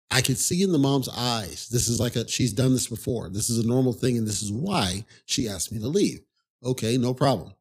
I 0.09 0.21
could 0.21 0.37
see 0.37 0.63
in 0.63 0.71
the 0.71 0.77
mom's 0.77 1.09
eyes, 1.09 1.67
this 1.67 1.89
is 1.89 1.99
like 1.99 2.15
a, 2.15 2.25
she's 2.29 2.53
done 2.53 2.71
this 2.71 2.87
before. 2.87 3.27
This 3.27 3.49
is 3.49 3.65
a 3.65 3.67
normal 3.67 3.91
thing. 3.91 4.17
And 4.17 4.25
this 4.25 4.41
is 4.41 4.53
why 4.53 5.03
she 5.25 5.49
asked 5.49 5.73
me 5.73 5.79
to 5.79 5.87
leave. 5.87 6.21
Okay, 6.63 6.97
no 6.97 7.13
problem. 7.13 7.53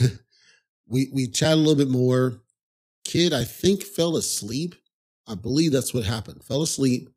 we, 0.88 1.10
we 1.12 1.28
chat 1.28 1.52
a 1.52 1.56
little 1.56 1.76
bit 1.76 1.88
more. 1.88 2.40
Kid, 3.04 3.32
I 3.32 3.44
think, 3.44 3.84
fell 3.84 4.16
asleep 4.16 4.74
I 5.26 5.34
believe 5.34 5.72
that's 5.72 5.94
what 5.94 6.04
happened. 6.04 6.44
Fell 6.44 6.62
asleep. 6.62 7.08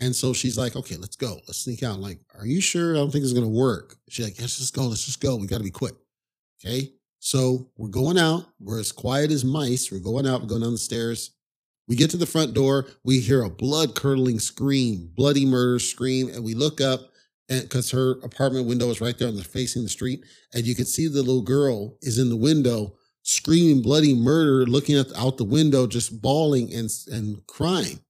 And 0.00 0.16
so 0.16 0.32
she's 0.32 0.56
like, 0.56 0.76
okay, 0.76 0.96
let's 0.96 1.16
go. 1.16 1.34
Let's 1.46 1.58
sneak 1.58 1.82
out. 1.82 1.94
I'm 1.94 2.00
like, 2.00 2.20
are 2.38 2.46
you 2.46 2.60
sure? 2.60 2.92
I 2.94 2.98
don't 2.98 3.10
think 3.10 3.22
it's 3.22 3.34
going 3.34 3.44
to 3.44 3.50
work. 3.50 3.96
She's 4.08 4.24
like, 4.24 4.40
let's 4.40 4.58
just 4.58 4.74
go. 4.74 4.86
Let's 4.86 5.04
just 5.04 5.20
go. 5.20 5.36
We 5.36 5.46
got 5.46 5.58
to 5.58 5.64
be 5.64 5.70
quick. 5.70 5.94
Okay. 6.64 6.92
So 7.18 7.70
we're 7.76 7.88
going 7.88 8.18
out. 8.18 8.46
We're 8.58 8.80
as 8.80 8.92
quiet 8.92 9.30
as 9.30 9.44
mice. 9.44 9.92
We're 9.92 10.00
going 10.00 10.26
out. 10.26 10.40
We're 10.40 10.48
going 10.48 10.62
down 10.62 10.72
the 10.72 10.78
stairs. 10.78 11.32
We 11.86 11.96
get 11.96 12.10
to 12.10 12.16
the 12.16 12.24
front 12.24 12.54
door. 12.54 12.86
We 13.04 13.20
hear 13.20 13.42
a 13.42 13.50
blood 13.50 13.94
curdling 13.94 14.38
scream, 14.38 15.10
bloody 15.14 15.44
murder 15.44 15.78
scream. 15.78 16.28
And 16.28 16.42
we 16.42 16.54
look 16.54 16.80
up 16.80 17.00
and 17.50 17.62
because 17.62 17.90
her 17.90 18.12
apartment 18.22 18.66
window 18.66 18.88
is 18.88 19.00
right 19.00 19.18
there 19.18 19.28
on 19.28 19.36
the 19.36 19.44
facing 19.44 19.82
the 19.82 19.88
street. 19.88 20.24
And 20.54 20.64
you 20.64 20.74
can 20.74 20.86
see 20.86 21.08
the 21.08 21.18
little 21.18 21.42
girl 21.42 21.98
is 22.00 22.18
in 22.18 22.30
the 22.30 22.36
window 22.36 22.94
screaming 23.22 23.82
bloody 23.82 24.14
murder, 24.14 24.64
looking 24.64 24.96
at, 24.96 25.14
out 25.16 25.36
the 25.36 25.44
window, 25.44 25.86
just 25.86 26.22
bawling 26.22 26.72
and, 26.72 26.88
and 27.08 27.46
crying. 27.46 28.00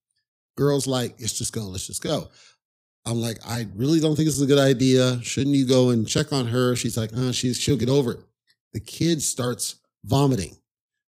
Girls 0.60 0.86
like, 0.86 1.16
let's 1.18 1.38
just 1.38 1.54
go, 1.54 1.62
let's 1.62 1.86
just 1.86 2.02
go. 2.02 2.28
I'm 3.06 3.22
like, 3.22 3.38
I 3.46 3.66
really 3.74 3.98
don't 3.98 4.14
think 4.14 4.26
this 4.26 4.36
is 4.36 4.42
a 4.42 4.46
good 4.46 4.58
idea. 4.58 5.18
Shouldn't 5.22 5.56
you 5.56 5.66
go 5.66 5.88
and 5.88 6.06
check 6.06 6.34
on 6.34 6.46
her? 6.48 6.76
She's 6.76 6.98
like, 6.98 7.14
uh, 7.16 7.32
she's, 7.32 7.58
she'll 7.58 7.78
get 7.78 7.88
over 7.88 8.12
it. 8.12 8.20
The 8.74 8.80
kid 8.80 9.22
starts 9.22 9.76
vomiting 10.04 10.58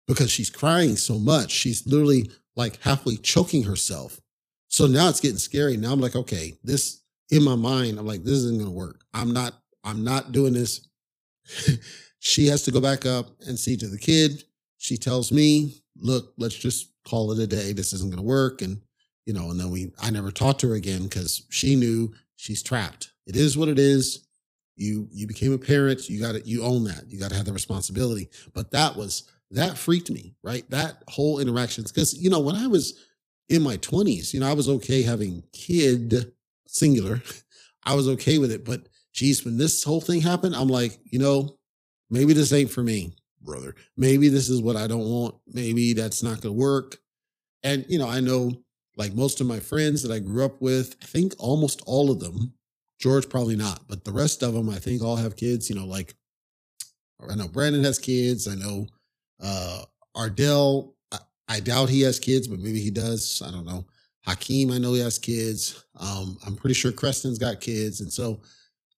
because 0.08 0.30
she's 0.30 0.52
crying 0.52 0.98
so 0.98 1.18
much. 1.18 1.50
She's 1.50 1.88
literally 1.88 2.30
like 2.56 2.80
halfway 2.84 3.16
choking 3.16 3.64
herself. 3.64 4.22
So 4.68 4.86
now 4.86 5.10
it's 5.10 5.20
getting 5.20 5.40
scary. 5.40 5.78
Now 5.78 5.94
I'm 5.94 6.00
like, 6.00 6.16
okay, 6.16 6.54
this 6.64 7.02
in 7.32 7.44
my 7.44 7.56
mind, 7.56 7.98
I'm 7.98 8.06
like, 8.06 8.24
this 8.24 8.34
isn't 8.34 8.60
going 8.60 8.70
to 8.70 8.78
work. 8.78 9.02
I'm 9.16 9.34
not, 9.34 9.56
I'm 9.84 10.04
not 10.04 10.32
doing 10.32 10.54
this. 10.54 10.88
She 12.20 12.48
has 12.48 12.64
to 12.64 12.72
go 12.72 12.82
back 12.82 13.06
up 13.06 13.28
and 13.48 13.58
see 13.58 13.78
to 13.78 13.88
the 13.88 13.98
kid. 13.98 14.44
she 14.78 14.98
tells 14.98 15.32
me, 15.32 15.82
look, 15.98 16.34
let's 16.38 16.56
just 16.56 16.92
call 17.08 17.32
it 17.32 17.40
a 17.40 17.48
day. 17.48 17.74
This 17.74 17.94
isn't 17.94 18.12
going 18.12 18.22
to 18.22 18.28
work. 18.28 18.62
And, 18.62 18.82
you 19.30 19.36
know, 19.36 19.52
and 19.52 19.60
then 19.60 19.70
we, 19.70 19.92
I 20.02 20.10
never 20.10 20.32
talked 20.32 20.62
to 20.62 20.70
her 20.70 20.74
again 20.74 21.04
because 21.04 21.44
she 21.52 21.76
knew 21.76 22.12
she's 22.36 22.64
trapped. 22.64 23.12
It 23.28 23.36
is 23.36 23.56
what 23.56 23.70
it 23.70 23.78
is. 23.78 24.26
You, 24.76 25.08
you 25.12 25.28
became 25.28 25.54
a 25.54 25.60
parent. 25.60 26.10
You 26.10 26.20
got 26.20 26.32
to, 26.32 26.42
you 26.48 26.64
own 26.64 26.86
that. 26.86 27.04
You 27.10 27.20
got 27.20 27.30
to 27.30 27.36
have 27.36 27.46
the 27.46 27.54
responsibility. 27.54 28.28
But 28.56 28.72
that 28.72 28.96
was, 28.96 29.30
that 29.52 29.78
freaked 29.78 30.10
me, 30.10 30.34
right? 30.44 30.68
That 30.72 31.04
whole 31.10 31.38
interaction. 31.38 31.84
Because, 31.84 32.18
you 32.20 32.32
know, 32.32 32.40
when 32.40 32.56
I 32.56 32.66
was 32.66 33.06
in 33.50 33.62
my 33.62 33.78
20s, 33.78 34.34
you 34.34 34.40
know, 34.40 34.50
I 34.50 34.54
was 34.54 34.68
okay 34.68 35.04
having 35.04 35.44
kid 35.54 36.32
singular. 36.66 37.22
I 37.84 37.94
was 37.94 38.08
okay 38.08 38.40
with 38.40 38.52
it. 38.52 38.66
But 38.66 38.90
geez, 39.14 39.46
when 39.46 39.60
this 39.60 39.84
whole 39.84 40.02
thing 40.02 40.22
happened, 40.22 40.56
I'm 40.56 40.70
like, 40.70 40.98
you 41.04 41.20
know, 41.20 41.60
maybe 42.10 42.34
this 42.34 42.52
ain't 42.52 42.72
for 42.72 42.82
me, 42.82 43.14
brother. 43.44 43.76
Maybe 43.96 44.28
this 44.28 44.50
is 44.50 44.60
what 44.60 44.76
I 44.76 44.88
don't 44.88 45.08
want. 45.08 45.36
Maybe 45.46 45.94
that's 45.94 46.24
not 46.24 46.42
going 46.42 46.56
to 46.56 46.60
work. 46.60 46.98
And, 47.62 47.86
you 47.88 48.00
know, 48.00 48.10
I 48.10 48.22
know 48.22 48.54
like 49.00 49.16
most 49.16 49.40
of 49.40 49.48
my 49.48 49.60
friends 49.60 50.04
that 50.04 50.14
I 50.14 50.20
grew 50.20 50.44
up 50.44 50.62
with, 50.62 50.98
I 51.02 51.06
think 51.06 51.34
almost 51.40 51.82
all 51.86 52.12
of 52.12 52.20
them, 52.20 52.54
George 53.00 53.30
probably 53.30 53.56
not, 53.56 53.88
but 53.88 54.04
the 54.04 54.12
rest 54.12 54.44
of 54.44 54.54
them, 54.54 54.70
I 54.70 54.76
think 54.76 55.02
all 55.02 55.16
have 55.16 55.38
kids, 55.38 55.70
you 55.70 55.76
know, 55.78 55.86
like 55.86 56.16
I 57.28 57.36
know 57.36 57.48
Brandon 57.48 57.84
has 57.86 57.98
kids. 57.98 58.48
I 58.48 58.56
know 58.56 58.88
uh 59.42 59.84
Ardell, 60.16 60.96
I, 61.14 61.20
I 61.48 61.60
doubt 61.62 61.90
he 61.90 62.02
has 62.02 62.20
kids, 62.20 62.48
but 62.48 62.60
maybe 62.60 62.82
he 62.82 62.92
does. 62.92 63.42
I 63.46 63.52
don't 63.52 63.66
know. 63.66 63.86
Hakeem, 64.26 64.70
I 64.70 64.78
know 64.78 64.94
he 64.94 65.00
has 65.00 65.18
kids. 65.18 65.86
Um, 65.98 66.38
I'm 66.46 66.56
pretty 66.56 66.74
sure 66.74 66.92
Creston's 66.92 67.40
got 67.40 67.62
kids. 67.62 68.02
And 68.02 68.12
so 68.12 68.42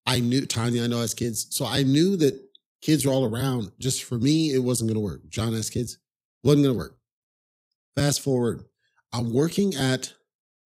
I 0.08 0.20
knew 0.20 0.48
Tanya, 0.48 0.84
I 0.84 0.88
know 0.88 1.00
has 1.00 1.14
kids. 1.14 1.46
So 1.52 1.66
I 1.66 1.84
knew 1.84 2.18
that 2.18 2.42
kids 2.82 3.06
were 3.06 3.14
all 3.14 3.26
around. 3.26 3.72
Just 3.80 4.04
for 4.04 4.18
me, 4.18 4.52
it 4.52 4.64
wasn't 4.64 4.90
going 4.90 5.00
to 5.00 5.06
work. 5.06 5.30
John 5.30 5.54
has 5.54 5.70
kids, 5.70 6.00
wasn't 6.44 6.64
going 6.66 6.74
to 6.74 6.80
work. 6.80 6.98
Fast 7.96 8.22
forward, 8.22 8.66
I'm 9.14 9.34
working 9.34 9.76
at, 9.76 10.14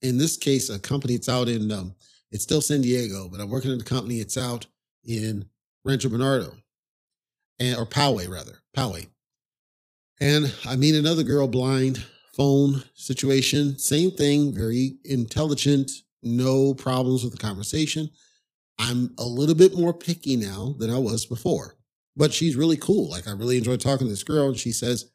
in 0.02 0.18
this 0.18 0.38
case, 0.38 0.70
a 0.70 0.80
company. 0.80 1.14
It's 1.14 1.30
out 1.30 1.48
in, 1.48 1.72
um, 1.72 1.96
it's 2.32 2.44
still 2.44 2.62
San 2.62 2.82
Diego, 2.82 3.28
but 3.30 3.40
I'm 3.40 3.50
working 3.50 3.72
at 3.72 3.82
a 3.82 3.86
company. 3.86 4.20
It's 4.20 4.38
out 4.38 4.66
in 5.04 5.46
Rancho 5.84 6.10
Bernardo, 6.10 6.54
and 7.60 7.78
or 7.78 7.86
Poway 7.86 8.30
rather, 8.30 8.60
Poway. 8.76 9.08
And 10.20 10.54
I 10.66 10.76
meet 10.76 10.96
another 10.96 11.24
girl, 11.24 11.48
blind, 11.48 12.04
phone 12.36 12.84
situation, 12.94 13.78
same 13.78 14.12
thing, 14.12 14.54
very 14.54 14.98
intelligent, 15.06 15.92
no 16.24 16.74
problems 16.74 17.24
with 17.24 17.32
the 17.32 17.38
conversation. 17.40 18.10
I'm 18.78 19.14
a 19.18 19.24
little 19.24 19.56
bit 19.56 19.78
more 19.78 19.94
picky 19.94 20.36
now 20.36 20.76
than 20.80 20.90
I 20.90 20.98
was 20.98 21.26
before, 21.26 21.76
but 22.16 22.34
she's 22.34 22.56
really 22.56 22.78
cool. 22.78 23.10
Like 23.10 23.28
I 23.28 23.32
really 23.32 23.58
enjoy 23.58 23.78
talking 23.78 24.08
to 24.08 24.12
this 24.12 24.24
girl, 24.24 24.48
and 24.50 24.58
she 24.58 24.72
says, 24.72 25.12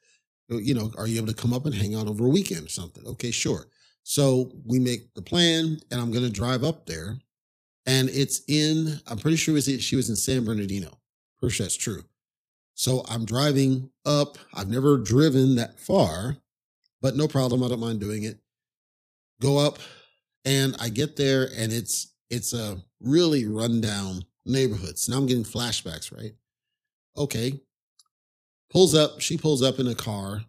you 0.58 0.74
know, 0.74 0.90
are 0.98 1.06
you 1.06 1.18
able 1.18 1.28
to 1.28 1.34
come 1.34 1.52
up 1.52 1.66
and 1.66 1.74
hang 1.74 1.94
out 1.94 2.08
over 2.08 2.26
a 2.26 2.30
weekend 2.30 2.66
or 2.66 2.70
something? 2.70 3.06
Okay, 3.06 3.30
sure. 3.30 3.66
So 4.02 4.52
we 4.64 4.78
make 4.78 5.14
the 5.14 5.22
plan, 5.22 5.78
and 5.90 6.00
I'm 6.00 6.10
going 6.10 6.24
to 6.24 6.30
drive 6.30 6.64
up 6.64 6.86
there, 6.86 7.18
and 7.86 8.08
it's 8.08 8.42
in. 8.48 9.00
I'm 9.06 9.18
pretty 9.18 9.36
sure 9.36 9.60
she 9.60 9.96
was 9.96 10.08
in 10.10 10.16
San 10.16 10.44
Bernardino. 10.44 10.98
Pretty 11.38 11.54
sure 11.54 11.64
that's 11.64 11.76
true. 11.76 12.02
So 12.74 13.04
I'm 13.08 13.24
driving 13.24 13.90
up. 14.06 14.38
I've 14.54 14.68
never 14.68 14.96
driven 14.96 15.56
that 15.56 15.78
far, 15.78 16.36
but 17.02 17.16
no 17.16 17.28
problem. 17.28 17.62
I 17.62 17.68
don't 17.68 17.80
mind 17.80 18.00
doing 18.00 18.24
it. 18.24 18.38
Go 19.40 19.58
up, 19.58 19.78
and 20.44 20.74
I 20.80 20.88
get 20.88 21.16
there, 21.16 21.48
and 21.56 21.72
it's 21.72 22.14
it's 22.30 22.54
a 22.54 22.82
really 23.00 23.46
rundown 23.46 24.24
neighborhood. 24.46 24.98
So 24.98 25.12
now 25.12 25.18
I'm 25.18 25.26
getting 25.26 25.44
flashbacks, 25.44 26.16
right? 26.16 26.32
Okay, 27.16 27.60
pulls 28.70 28.94
up, 28.94 29.20
she 29.20 29.36
pulls 29.36 29.62
up 29.62 29.78
in 29.78 29.86
a 29.86 29.94
car. 29.94 30.42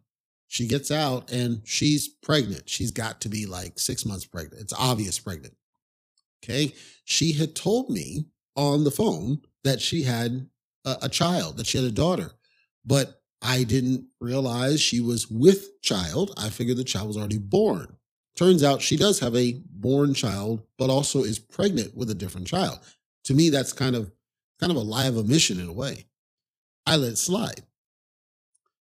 She 0.48 0.68
gets 0.68 0.92
out 0.92 1.32
and 1.32 1.62
she's 1.64 2.08
pregnant. 2.08 2.70
She's 2.70 2.92
got 2.92 3.22
to 3.22 3.30
be 3.30 3.46
like 3.46 3.80
six 3.80 4.06
months 4.06 4.26
pregnant. 4.26 4.62
It's 4.62 4.74
obvious 4.74 5.18
pregnant. 5.18 5.56
Okay. 6.44 6.74
She 7.06 7.34
had 7.34 7.56
told 7.56 7.90
me 7.90 8.26
on 8.56 8.84
the 8.84 8.92
phone 8.92 9.42
that 9.64 9.80
she 9.80 10.04
had 10.04 10.48
a, 10.86 10.98
a 11.04 11.10
child, 11.10 11.58
that 11.58 11.68
she 11.68 11.78
had 11.78 11.88
a 11.88 11.92
daughter, 11.92 12.32
but 12.86 13.22
I 13.42 13.64
didn't 13.64 14.08
realize 14.20 14.82
she 14.82 15.00
was 15.00 15.30
with 15.30 15.82
child. 15.82 16.34
I 16.38 16.50
figured 16.50 16.78
the 16.78 16.84
child 16.84 17.08
was 17.08 17.18
already 17.18 17.38
born. 17.38 17.98
Turns 18.36 18.64
out 18.64 18.82
she 18.82 18.98
does 18.98 19.20
have 19.20 19.36
a 19.36 19.62
born 19.70 20.14
child, 20.14 20.64
but 20.78 20.90
also 20.90 21.24
is 21.24 21.40
pregnant 21.40 21.96
with 21.96 22.10
a 22.10 22.16
different 22.16 22.48
child. 22.48 22.80
To 23.26 23.34
me, 23.34 23.50
that's 23.50 23.74
kind 23.74 23.96
of 23.96 24.12
kind 24.60 24.72
of 24.72 24.78
a 24.78 24.82
lie 24.82 25.08
of 25.08 25.18
omission 25.18 25.60
in 25.60 25.68
a 25.68 25.74
way. 25.74 26.06
I 26.86 26.96
let 26.96 27.14
it 27.14 27.18
slide. 27.18 27.64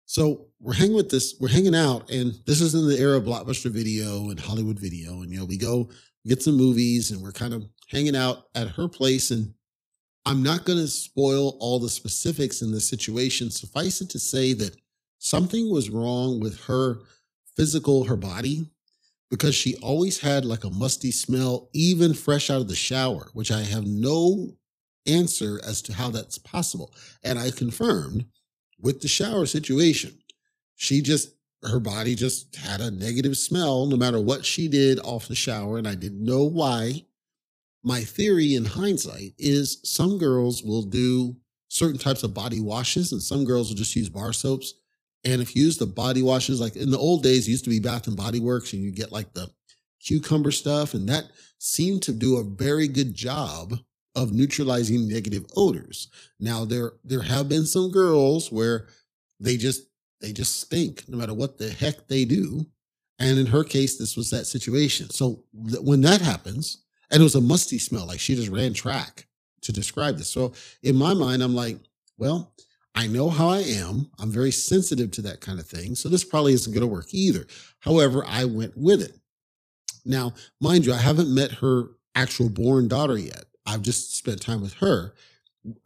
So 0.10 0.48
we're 0.60 0.74
hanging 0.74 0.96
with 0.96 1.12
this, 1.12 1.36
we're 1.40 1.50
hanging 1.50 1.76
out, 1.76 2.10
and 2.10 2.34
this 2.48 2.62
is 2.62 2.74
in 2.74 2.88
the 2.88 2.98
era 2.98 3.18
of 3.18 3.26
blockbuster 3.26 3.70
video 3.70 4.32
and 4.32 4.40
Hollywood 4.40 4.80
video. 4.80 5.22
And 5.22 5.32
you 5.32 5.38
know, 5.38 5.46
we 5.46 5.56
go 5.56 5.88
get 6.26 6.42
some 6.42 6.58
movies 6.58 7.12
and 7.12 7.22
we're 7.22 7.32
kind 7.32 7.54
of 7.54 7.64
hanging 7.90 8.16
out 8.16 8.46
at 8.56 8.70
her 8.70 8.88
place. 8.88 9.30
And 9.30 9.54
I'm 10.26 10.42
not 10.42 10.66
going 10.66 10.80
to 10.80 10.88
spoil 10.88 11.58
all 11.60 11.78
the 11.78 11.90
specifics 11.90 12.64
in 12.64 12.72
this 12.72 12.90
situation. 12.90 13.52
Suffice 13.52 14.02
it 14.02 14.10
to 14.10 14.18
say 14.18 14.54
that 14.54 14.76
something 15.20 15.72
was 15.72 15.92
wrong 15.92 16.40
with 16.40 16.60
her 16.62 17.02
physical, 17.56 18.06
her 18.06 18.18
body, 18.18 18.68
because 19.30 19.54
she 19.54 19.76
always 19.76 20.20
had 20.20 20.44
like 20.44 20.64
a 20.64 20.72
musty 20.72 21.12
smell, 21.12 21.70
even 21.72 22.16
fresh 22.16 22.50
out 22.50 22.62
of 22.62 22.68
the 22.68 22.76
shower, 22.76 23.30
which 23.34 23.52
I 23.52 23.62
have 23.62 23.86
no 23.86 24.54
answer 25.06 25.60
as 25.64 25.84
to 25.84 25.94
how 25.94 26.10
that's 26.10 26.40
possible. 26.40 26.96
And 27.24 27.38
I 27.38 27.52
confirmed 27.52 28.26
with 28.82 29.02
the 29.02 29.08
shower 29.08 29.46
situation. 29.46 30.18
She 30.76 31.02
just, 31.02 31.32
her 31.64 31.80
body 31.80 32.16
just 32.16 32.56
had 32.56 32.82
a 32.82 32.92
negative 32.92 33.38
smell 33.38 33.86
no 33.86 33.98
matter 33.98 34.20
what 34.20 34.46
she 34.46 34.68
did 34.68 35.00
off 35.00 35.28
the 35.28 35.36
shower. 35.36 35.78
And 35.78 35.88
I 35.88 35.96
didn't 35.96 36.24
know 36.24 36.44
why. 36.44 37.06
My 37.84 38.02
theory 38.02 38.56
in 38.56 38.66
hindsight 38.66 39.34
is 39.38 39.80
some 39.84 40.18
girls 40.18 40.64
will 40.64 40.84
do 40.84 41.36
certain 41.70 42.00
types 42.00 42.24
of 42.24 42.34
body 42.34 42.60
washes 42.60 43.12
and 43.12 43.22
some 43.22 43.46
girls 43.46 43.70
will 43.70 43.78
just 43.78 43.96
use 43.96 44.10
bar 44.10 44.34
soaps. 44.34 44.74
And 45.24 45.42
if 45.42 45.56
you 45.56 45.64
use 45.64 45.78
the 45.78 45.86
body 45.86 46.22
washes, 46.22 46.62
like 46.62 46.76
in 46.76 46.92
the 46.92 46.98
old 46.98 47.24
days, 47.24 47.48
used 47.48 47.66
to 47.66 47.70
be 47.70 47.80
Bath 47.80 48.08
and 48.08 48.18
Body 48.18 48.40
Works 48.40 48.74
and 48.74 48.82
you 48.82 48.92
get 48.92 49.12
like 49.12 49.34
the 49.34 49.50
cucumber 50.02 50.52
stuff. 50.52 50.94
And 50.94 51.08
that 51.10 51.26
seemed 51.58 52.02
to 52.04 52.14
do 52.14 52.38
a 52.38 52.44
very 52.44 52.88
good 52.88 53.14
job 53.14 53.74
of 54.20 54.34
neutralizing 54.34 55.08
negative 55.08 55.46
odors. 55.56 56.10
Now 56.40 56.66
there 56.66 56.94
there 57.04 57.22
have 57.22 57.48
been 57.48 57.66
some 57.66 57.90
girls 57.92 58.52
where 58.52 58.88
they 59.40 59.58
just 59.58 59.84
they 60.22 60.34
just 60.34 60.60
stink 60.60 61.08
no 61.08 61.18
matter 61.18 61.34
what 61.34 61.58
the 61.58 61.70
heck 61.70 62.08
they 62.08 62.26
do. 62.26 62.66
And 63.20 63.38
in 63.38 63.48
her 63.48 63.64
case, 63.64 63.98
this 63.98 64.16
was 64.16 64.30
that 64.30 64.46
situation. 64.46 65.10
So 65.10 65.44
th- 65.68 65.82
when 65.82 66.02
that 66.02 66.22
happens, 66.22 66.84
and 67.12 67.22
it 67.22 67.24
was 67.24 67.36
a 67.36 67.42
musty 67.42 67.78
smell, 67.78 68.06
like 68.06 68.20
she 68.20 68.36
just 68.36 68.50
ran 68.50 68.74
track 68.74 69.28
to 69.62 69.72
describe 69.72 70.18
this. 70.18 70.30
So 70.30 70.54
in 70.84 70.96
my 70.96 71.14
mind, 71.14 71.42
I'm 71.42 71.56
like, 71.56 71.78
well, 72.18 72.54
I 72.96 73.08
know 73.08 73.30
how 73.30 73.50
I 73.50 73.60
am. 73.60 74.10
I'm 74.20 74.32
very 74.32 74.52
sensitive 74.52 75.12
to 75.12 75.22
that 75.24 75.42
kind 75.42 75.60
of 75.60 75.68
thing. 75.68 75.96
So 75.96 76.10
this 76.10 76.24
probably 76.24 76.54
isn't 76.54 76.74
going 76.74 76.82
to 76.82 76.88
work 76.88 77.14
either. 77.14 77.46
However, 77.80 78.26
I 78.28 78.46
went 78.46 78.78
with 78.78 79.02
it. 79.02 79.18
Now, 80.06 80.34
mind 80.62 80.86
you, 80.86 80.94
I 80.94 80.98
haven't 80.98 81.34
met 81.34 81.52
her 81.52 81.92
actual 82.16 82.50
born 82.50 82.88
daughter 82.88 83.18
yet. 83.18 83.46
I've 83.70 83.84
just 83.84 84.18
spent 84.18 84.42
time 84.42 84.62
with 84.62 84.74
her. 84.76 85.14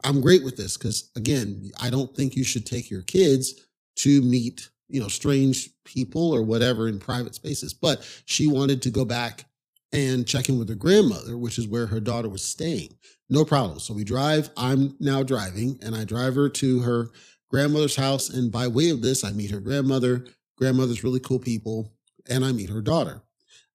I'm 0.02 0.20
great 0.20 0.42
with 0.42 0.56
this 0.56 0.76
because 0.76 1.10
again, 1.16 1.70
I 1.80 1.90
don't 1.90 2.14
think 2.16 2.34
you 2.34 2.44
should 2.44 2.64
take 2.64 2.90
your 2.90 3.02
kids 3.02 3.54
to 3.96 4.22
meet, 4.22 4.70
you 4.88 5.00
know, 5.00 5.08
strange 5.08 5.70
people 5.84 6.32
or 6.32 6.42
whatever 6.42 6.88
in 6.88 6.98
private 6.98 7.34
spaces. 7.34 7.74
But 7.74 8.02
she 8.24 8.46
wanted 8.46 8.80
to 8.82 8.90
go 8.90 9.04
back 9.04 9.44
and 9.92 10.26
check 10.26 10.48
in 10.48 10.58
with 10.58 10.68
her 10.68 10.74
grandmother, 10.74 11.36
which 11.36 11.58
is 11.58 11.68
where 11.68 11.86
her 11.86 12.00
daughter 12.00 12.28
was 12.28 12.42
staying. 12.42 12.96
No 13.28 13.44
problem. 13.44 13.78
So 13.78 13.92
we 13.94 14.04
drive. 14.04 14.50
I'm 14.56 14.96
now 14.98 15.22
driving 15.22 15.78
and 15.82 15.94
I 15.94 16.04
drive 16.04 16.34
her 16.36 16.48
to 16.48 16.80
her 16.80 17.10
grandmother's 17.50 17.96
house. 17.96 18.30
And 18.30 18.50
by 18.50 18.66
way 18.66 18.90
of 18.90 19.02
this, 19.02 19.24
I 19.24 19.32
meet 19.32 19.50
her 19.50 19.60
grandmother. 19.60 20.26
Grandmother's 20.56 21.04
really 21.04 21.20
cool 21.20 21.38
people. 21.38 21.92
And 22.28 22.44
I 22.44 22.52
meet 22.52 22.70
her 22.70 22.80
daughter. 22.80 23.22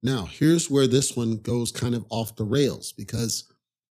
Now, 0.02 0.26
here's 0.26 0.70
where 0.70 0.88
this 0.88 1.16
one 1.16 1.38
goes 1.38 1.72
kind 1.72 1.94
of 1.94 2.06
off 2.10 2.36
the 2.36 2.46
rails 2.46 2.92
because 2.94 3.52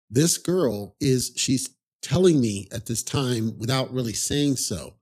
this 0.09 0.37
girl 0.37 0.95
is, 0.99 1.33
she's 1.35 1.69
telling 2.01 2.39
me 2.39 2.67
at 2.71 2.85
this 2.85 3.03
time 3.03 3.57
without 3.57 3.93
really 3.93 4.13
saying 4.13 4.57
so 4.57 4.93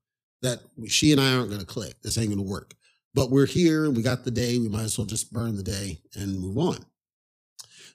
that 0.41 0.59
she 0.87 1.11
and 1.11 1.19
I 1.19 1.33
aren't 1.33 1.49
going 1.49 1.61
to 1.61 1.65
click. 1.65 2.01
This 2.01 2.17
ain't 2.17 2.29
going 2.29 2.37
to 2.37 2.49
work. 2.49 2.73
But 3.13 3.29
we're 3.29 3.45
here. 3.45 3.89
We 3.89 4.01
got 4.01 4.23
the 4.23 4.31
day. 4.31 4.57
We 4.57 4.69
might 4.69 4.83
as 4.83 4.97
well 4.97 5.07
just 5.07 5.33
burn 5.33 5.55
the 5.57 5.63
day 5.63 5.99
and 6.15 6.39
move 6.39 6.57
on. 6.57 6.85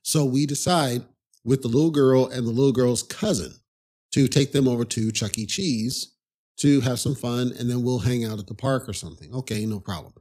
So 0.03 0.25
we 0.25 0.47
decide 0.47 1.03
with 1.45 1.63
the 1.63 1.69
little 1.69 1.91
girl 1.91 2.27
and 2.27 2.47
the 2.47 2.51
little 2.51 2.73
girl's 2.73 3.03
cousin 3.03 3.53
to 4.13 4.29
take 4.29 4.53
them 4.53 4.69
over 4.69 4.85
to 4.85 5.13
Chuck 5.13 5.39
E. 5.39 5.47
Cheese 5.47 6.13
to 6.59 6.81
have 6.81 6.99
some 6.99 7.15
fun, 7.15 7.53
and 7.59 7.69
then 7.71 7.83
we'll 7.83 7.99
hang 7.99 8.25
out 8.25 8.39
at 8.39 8.47
the 8.47 8.55
park 8.55 8.89
or 8.89 8.93
something. 8.93 9.33
Okay, 9.35 9.67
no 9.67 9.79
problem. 9.79 10.15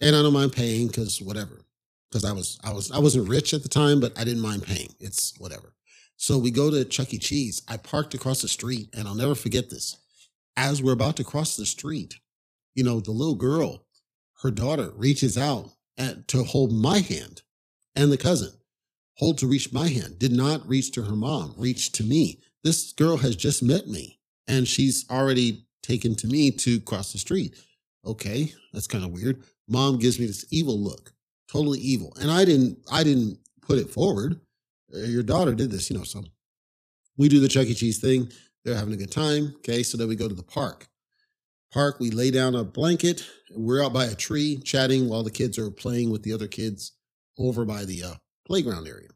And 0.00 0.14
I 0.14 0.22
don't 0.22 0.32
mind 0.32 0.52
paying 0.52 0.86
because 0.86 1.20
whatever. 1.20 1.64
Because 2.10 2.24
I 2.24 2.32
was 2.32 2.58
I 2.64 2.72
was 2.72 2.90
I 2.90 2.98
wasn't 2.98 3.28
rich 3.28 3.52
at 3.52 3.62
the 3.62 3.68
time, 3.68 4.00
but 4.00 4.18
I 4.18 4.24
didn't 4.24 4.42
mind 4.42 4.62
paying. 4.62 4.94
It's 5.00 5.34
whatever. 5.38 5.74
So 6.18 6.36
we 6.36 6.50
go 6.50 6.68
to 6.68 6.84
Chuck 6.84 7.14
E. 7.14 7.18
Cheese. 7.18 7.62
I 7.68 7.76
parked 7.76 8.12
across 8.12 8.42
the 8.42 8.48
street, 8.48 8.88
and 8.92 9.06
I'll 9.06 9.14
never 9.14 9.36
forget 9.36 9.70
this. 9.70 9.96
As 10.56 10.82
we're 10.82 10.92
about 10.92 11.16
to 11.16 11.24
cross 11.24 11.56
the 11.56 11.64
street, 11.64 12.16
you 12.74 12.82
know, 12.82 12.98
the 12.98 13.12
little 13.12 13.36
girl, 13.36 13.86
her 14.42 14.50
daughter 14.50 14.90
reaches 14.96 15.38
out 15.38 15.70
at, 15.96 16.26
to 16.28 16.42
hold 16.42 16.72
my 16.72 16.98
hand 16.98 17.42
and 17.94 18.10
the 18.10 18.16
cousin 18.16 18.50
hold 19.14 19.38
to 19.38 19.46
reach 19.46 19.72
my 19.72 19.88
hand, 19.88 20.18
did 20.18 20.32
not 20.32 20.68
reach 20.68 20.92
to 20.92 21.02
her 21.02 21.16
mom, 21.16 21.54
reached 21.56 21.94
to 21.96 22.04
me. 22.04 22.40
This 22.62 22.92
girl 22.92 23.16
has 23.18 23.34
just 23.34 23.62
met 23.62 23.88
me 23.88 24.18
and 24.46 24.66
she's 24.66 25.08
already 25.10 25.66
taken 25.82 26.14
to 26.16 26.26
me 26.26 26.50
to 26.50 26.80
cross 26.80 27.12
the 27.12 27.18
street. 27.18 27.56
Okay, 28.04 28.52
that's 28.72 28.86
kind 28.86 29.04
of 29.04 29.10
weird. 29.10 29.42
Mom 29.68 29.98
gives 29.98 30.18
me 30.18 30.26
this 30.26 30.46
evil 30.50 30.78
look, 30.78 31.12
totally 31.50 31.78
evil. 31.80 32.12
And 32.20 32.30
I 32.30 32.44
didn't, 32.44 32.78
I 32.90 33.02
didn't 33.04 33.38
put 33.60 33.78
it 33.78 33.90
forward. 33.90 34.40
Uh, 34.94 35.00
your 35.00 35.22
daughter 35.22 35.54
did 35.54 35.70
this, 35.70 35.90
you 35.90 35.96
know, 35.96 36.04
so 36.04 36.24
we 37.16 37.28
do 37.28 37.40
the 37.40 37.48
Chuck 37.48 37.66
E. 37.66 37.74
Cheese 37.74 37.98
thing. 37.98 38.30
They're 38.64 38.76
having 38.76 38.94
a 38.94 38.98
good 38.98 39.12
time. 39.12 39.54
Okay, 39.56 39.82
so 39.82 39.96
then 39.96 40.08
we 40.08 40.16
go 40.16 40.28
to 40.28 40.34
the 40.34 40.42
park. 40.42 40.88
Park, 41.72 42.00
we 42.00 42.10
lay 42.10 42.30
down 42.30 42.54
a 42.54 42.64
blanket. 42.64 43.26
We're 43.54 43.84
out 43.84 43.92
by 43.92 44.06
a 44.06 44.14
tree 44.14 44.58
chatting 44.64 45.08
while 45.08 45.22
the 45.22 45.30
kids 45.30 45.58
are 45.58 45.70
playing 45.70 46.10
with 46.10 46.22
the 46.22 46.32
other 46.32 46.48
kids 46.48 46.92
over 47.38 47.66
by 47.66 47.84
the 47.84 48.02
uh, 48.02 48.14
playground 48.46 48.88
area. 48.88 49.08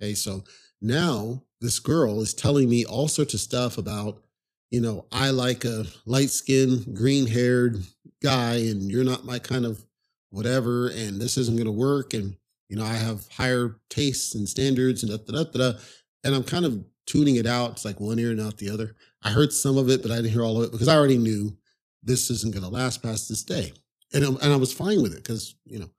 Okay, 0.00 0.14
so 0.14 0.44
now 0.80 1.42
this 1.60 1.78
girl 1.78 2.22
is 2.22 2.32
telling 2.32 2.68
me 2.68 2.86
all 2.86 3.08
sorts 3.08 3.34
of 3.34 3.40
stuff 3.40 3.76
about, 3.76 4.22
you 4.70 4.80
know, 4.80 5.04
I 5.12 5.30
like 5.30 5.66
a 5.66 5.84
light 6.06 6.30
skinned, 6.30 6.96
green 6.96 7.26
haired 7.26 7.82
guy, 8.22 8.54
and 8.54 8.90
you're 8.90 9.04
not 9.04 9.26
my 9.26 9.38
kind 9.38 9.66
of 9.66 9.84
whatever, 10.30 10.88
and 10.88 11.20
this 11.20 11.36
isn't 11.36 11.56
going 11.56 11.66
to 11.66 11.72
work. 11.72 12.14
And, 12.14 12.36
you 12.68 12.76
know, 12.76 12.84
I 12.84 12.94
have 12.94 13.26
higher 13.32 13.76
tastes 13.88 14.34
and 14.34 14.48
standards 14.48 15.02
and 15.02 15.10
da, 15.10 15.18
da, 15.32 15.44
da, 15.44 15.72
da, 15.72 15.78
And 16.24 16.34
I'm 16.34 16.44
kind 16.44 16.64
of 16.64 16.84
tuning 17.06 17.36
it 17.36 17.46
out. 17.46 17.72
It's 17.72 17.84
like 17.84 18.00
one 18.00 18.18
ear 18.18 18.30
and 18.30 18.40
out 18.40 18.58
the 18.58 18.70
other. 18.70 18.94
I 19.22 19.30
heard 19.30 19.52
some 19.52 19.78
of 19.78 19.88
it, 19.88 20.02
but 20.02 20.10
I 20.10 20.16
didn't 20.16 20.32
hear 20.32 20.44
all 20.44 20.58
of 20.58 20.64
it 20.64 20.72
because 20.72 20.88
I 20.88 20.96
already 20.96 21.18
knew 21.18 21.56
this 22.02 22.30
isn't 22.30 22.54
going 22.54 22.64
to 22.64 22.70
last 22.70 23.02
past 23.02 23.28
this 23.28 23.42
day. 23.42 23.72
And, 24.12 24.24
and 24.24 24.52
I 24.52 24.56
was 24.56 24.72
fine 24.72 25.02
with 25.02 25.12
it 25.12 25.22
because, 25.22 25.54
you 25.64 25.78
know, 25.78 25.90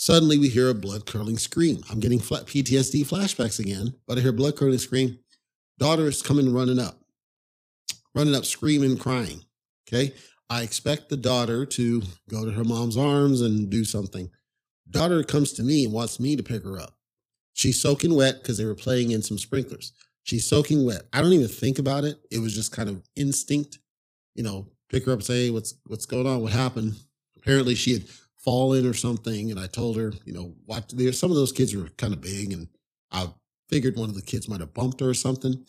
Suddenly, 0.00 0.38
we 0.38 0.48
hear 0.48 0.68
a 0.68 0.74
blood 0.74 1.06
curdling 1.06 1.38
scream. 1.38 1.82
I'm 1.90 1.98
getting 1.98 2.20
PTSD 2.20 3.04
flashbacks 3.04 3.58
again, 3.58 3.94
but 4.06 4.16
I 4.16 4.20
hear 4.20 4.30
blood 4.30 4.54
curdling 4.54 4.78
scream. 4.78 5.18
Daughter 5.76 6.06
is 6.06 6.22
coming 6.22 6.54
running 6.54 6.78
up, 6.78 7.00
running 8.14 8.36
up, 8.36 8.44
screaming, 8.44 8.96
crying. 8.96 9.42
Okay. 9.88 10.14
I 10.48 10.62
expect 10.62 11.08
the 11.08 11.16
daughter 11.16 11.66
to 11.66 12.02
go 12.30 12.44
to 12.44 12.52
her 12.52 12.62
mom's 12.62 12.96
arms 12.96 13.40
and 13.40 13.68
do 13.68 13.84
something. 13.84 14.30
Daughter 14.90 15.22
comes 15.22 15.52
to 15.54 15.62
me 15.62 15.84
and 15.84 15.92
wants 15.92 16.18
me 16.18 16.36
to 16.36 16.42
pick 16.42 16.64
her 16.64 16.78
up. 16.78 16.94
She's 17.52 17.80
soaking 17.80 18.14
wet 18.14 18.42
because 18.42 18.56
they 18.56 18.64
were 18.64 18.74
playing 18.74 19.10
in 19.10 19.22
some 19.22 19.38
sprinklers. 19.38 19.92
She's 20.22 20.46
soaking 20.46 20.84
wet. 20.86 21.02
I 21.12 21.20
don't 21.20 21.32
even 21.32 21.48
think 21.48 21.78
about 21.78 22.04
it. 22.04 22.18
It 22.30 22.38
was 22.38 22.54
just 22.54 22.72
kind 22.72 22.88
of 22.88 23.02
instinct, 23.16 23.78
you 24.34 24.42
know, 24.42 24.68
pick 24.88 25.06
her 25.06 25.12
up, 25.12 25.22
say, 25.22 25.50
what's 25.50 25.74
what's 25.86 26.06
going 26.06 26.26
on? 26.26 26.40
What 26.40 26.52
happened? 26.52 26.94
Apparently 27.36 27.74
she 27.74 27.94
had 27.94 28.08
fallen 28.36 28.86
or 28.86 28.94
something. 28.94 29.50
And 29.50 29.58
I 29.58 29.66
told 29.66 29.96
her, 29.96 30.12
you 30.24 30.32
know, 30.32 30.54
what 30.66 30.88
there 30.90 31.12
some 31.12 31.30
of 31.30 31.36
those 31.36 31.52
kids 31.52 31.74
were 31.74 31.88
kind 31.96 32.12
of 32.12 32.20
big 32.20 32.52
and 32.52 32.68
I 33.10 33.28
figured 33.68 33.96
one 33.96 34.08
of 34.08 34.14
the 34.14 34.22
kids 34.22 34.48
might 34.48 34.60
have 34.60 34.74
bumped 34.74 35.00
her 35.00 35.08
or 35.08 35.14
something 35.14 35.64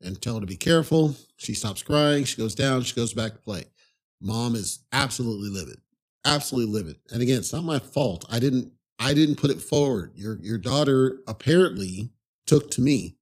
and 0.00 0.20
tell 0.20 0.34
her 0.34 0.40
to 0.40 0.46
be 0.46 0.56
careful. 0.56 1.14
She 1.36 1.54
stops 1.54 1.82
crying. 1.82 2.24
She 2.24 2.36
goes 2.36 2.54
down. 2.54 2.82
She 2.82 2.94
goes 2.94 3.14
back 3.14 3.32
to 3.32 3.38
play. 3.38 3.64
Mom 4.20 4.54
is 4.54 4.80
absolutely 4.92 5.48
livid, 5.48 5.80
absolutely 6.24 6.72
livid. 6.72 6.96
And 7.10 7.22
again, 7.22 7.38
it's 7.38 7.52
not 7.52 7.64
my 7.64 7.78
fault. 7.78 8.24
I 8.30 8.38
didn't, 8.38 8.72
I 8.98 9.14
didn't 9.14 9.36
put 9.36 9.50
it 9.50 9.60
forward. 9.60 10.12
Your, 10.14 10.38
your 10.40 10.58
daughter 10.58 11.18
apparently 11.26 12.10
took 12.46 12.70
to 12.72 12.80
me 12.80 13.16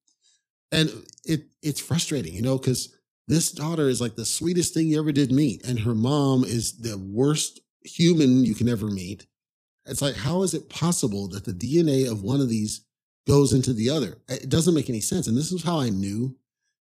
and 0.72 0.90
it, 1.24 1.44
it's 1.62 1.80
frustrating, 1.80 2.34
you 2.34 2.42
know, 2.42 2.58
because 2.58 2.94
this 3.28 3.52
daughter 3.52 3.88
is 3.88 4.00
like 4.00 4.16
the 4.16 4.24
sweetest 4.24 4.74
thing 4.74 4.88
you 4.88 4.98
ever 4.98 5.12
did 5.12 5.32
meet. 5.32 5.64
And 5.64 5.80
her 5.80 5.94
mom 5.94 6.44
is 6.44 6.78
the 6.78 6.98
worst 6.98 7.60
human 7.82 8.44
you 8.44 8.54
can 8.54 8.68
ever 8.68 8.86
meet. 8.86 9.26
It's 9.86 10.02
like, 10.02 10.16
how 10.16 10.42
is 10.42 10.54
it 10.54 10.68
possible 10.68 11.28
that 11.28 11.44
the 11.44 11.52
DNA 11.52 12.10
of 12.10 12.22
one 12.22 12.40
of 12.40 12.48
these 12.48 12.82
goes 13.26 13.52
into 13.52 13.72
the 13.72 13.90
other? 13.90 14.18
It 14.28 14.48
doesn't 14.48 14.74
make 14.74 14.88
any 14.88 15.00
sense. 15.00 15.26
And 15.26 15.36
this 15.36 15.52
is 15.52 15.62
how 15.62 15.80
I 15.80 15.90
knew 15.90 16.36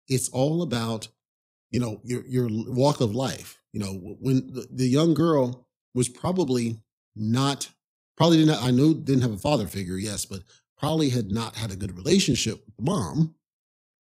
it's 0.08 0.30
all 0.30 0.62
about, 0.62 1.08
you 1.72 1.80
know, 1.80 2.00
your, 2.04 2.26
your 2.26 2.48
walk 2.50 3.02
of 3.02 3.14
life. 3.14 3.62
You 3.74 3.82
know, 3.82 3.94
when 4.22 4.54
the, 4.54 4.68
the 4.72 4.88
young 4.88 5.14
girl 5.14 5.65
was 5.96 6.08
probably 6.08 6.80
not, 7.16 7.68
probably 8.16 8.38
didn't, 8.38 8.62
I 8.62 8.70
know 8.70 8.94
didn't 8.94 9.24
have 9.24 9.34
a 9.34 9.38
father 9.38 9.66
figure, 9.66 9.98
yes, 9.98 10.26
but 10.26 10.42
probably 10.78 11.10
had 11.10 11.32
not 11.32 11.56
had 11.56 11.72
a 11.72 11.76
good 11.76 11.96
relationship 11.98 12.64
with 12.68 12.86
mom 12.86 13.34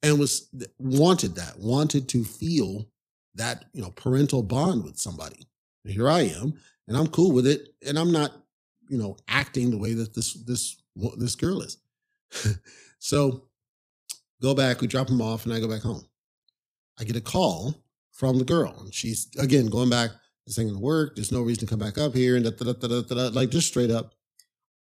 and 0.04 0.20
was 0.20 0.50
wanted 0.78 1.36
that, 1.36 1.58
wanted 1.58 2.08
to 2.10 2.24
feel 2.24 2.86
that, 3.34 3.66
you 3.74 3.82
know, 3.82 3.90
parental 3.92 4.44
bond 4.44 4.84
with 4.84 5.00
somebody. 5.00 5.48
Here 5.84 6.10
I 6.10 6.22
am 6.22 6.56
and 6.88 6.98
I'm 6.98 7.08
cool 7.08 7.32
with 7.32 7.48
it. 7.48 7.74
And 7.86 7.98
I'm 7.98 8.12
not, 8.12 8.32
you 8.90 8.98
know, 8.98 9.18
acting 9.28 9.72
the 9.72 9.78
way 9.78 9.94
that 9.94 10.14
this 10.14 10.34
this 10.34 10.78
this 11.18 11.36
girl 11.36 11.62
is. 11.62 11.78
so 13.00 13.44
go 14.42 14.54
back, 14.54 14.82
we 14.82 14.88
drop 14.88 15.10
him 15.10 15.22
off, 15.22 15.46
and 15.46 15.54
I 15.54 15.60
go 15.60 15.70
back 15.70 15.82
home. 15.82 16.06
I 17.00 17.04
get 17.04 17.16
a 17.16 17.22
call 17.22 17.76
from 18.12 18.38
the 18.38 18.46
girl, 18.46 18.76
and 18.80 18.94
she's 18.94 19.28
again 19.40 19.68
going 19.68 19.90
back. 19.90 20.12
This 20.46 20.60
ain't 20.60 20.70
gonna 20.70 20.80
work. 20.80 21.16
There's 21.16 21.32
no 21.32 21.42
reason 21.42 21.68
to 21.68 21.70
come 21.70 21.80
back 21.80 21.98
up 21.98 22.14
here, 22.14 22.36
and 22.36 22.46
da, 22.46 22.52
da, 22.52 22.74
da, 22.74 22.88
da, 22.88 23.02
da, 23.02 23.16
da, 23.16 23.28
like 23.30 23.50
just 23.50 23.68
straight 23.68 23.92
up. 23.92 24.14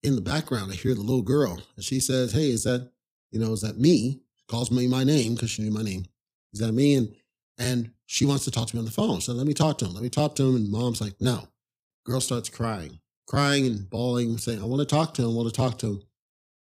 In 0.02 0.14
the 0.14 0.20
background, 0.20 0.70
I 0.70 0.74
hear 0.74 0.94
the 0.94 1.00
little 1.00 1.22
girl, 1.22 1.60
and 1.76 1.84
she 1.84 1.98
says, 2.00 2.32
"Hey, 2.32 2.50
is 2.50 2.64
that 2.64 2.92
you 3.30 3.40
know 3.40 3.52
is 3.52 3.62
that 3.62 3.78
me?" 3.78 4.20
She 4.36 4.44
calls 4.48 4.70
me 4.70 4.86
my 4.86 5.04
name 5.04 5.34
because 5.34 5.50
she 5.50 5.62
knew 5.62 5.70
my 5.70 5.82
name. 5.82 6.04
Is 6.52 6.60
that 6.60 6.72
me? 6.72 6.94
And 6.94 7.14
and 7.58 7.90
she 8.06 8.24
wants 8.24 8.44
to 8.44 8.50
talk 8.50 8.68
to 8.68 8.76
me 8.76 8.80
on 8.80 8.84
the 8.84 8.90
phone. 8.92 9.20
So 9.20 9.32
let 9.32 9.46
me 9.46 9.54
talk 9.54 9.78
to 9.78 9.86
him. 9.86 9.94
Let 9.94 10.02
me 10.02 10.10
talk 10.10 10.34
to 10.36 10.44
him. 10.44 10.56
And 10.56 10.70
mom's 10.70 11.00
like, 11.00 11.14
no. 11.20 11.48
Girl 12.04 12.20
starts 12.20 12.48
crying, 12.48 13.00
crying 13.26 13.66
and 13.66 13.90
bawling, 13.90 14.38
saying, 14.38 14.62
I 14.62 14.64
want 14.64 14.80
to 14.80 14.86
talk 14.86 15.14
to 15.14 15.22
him, 15.22 15.30
I 15.30 15.32
want 15.32 15.48
to 15.48 15.54
talk 15.54 15.78
to 15.78 15.86
him. 15.86 16.02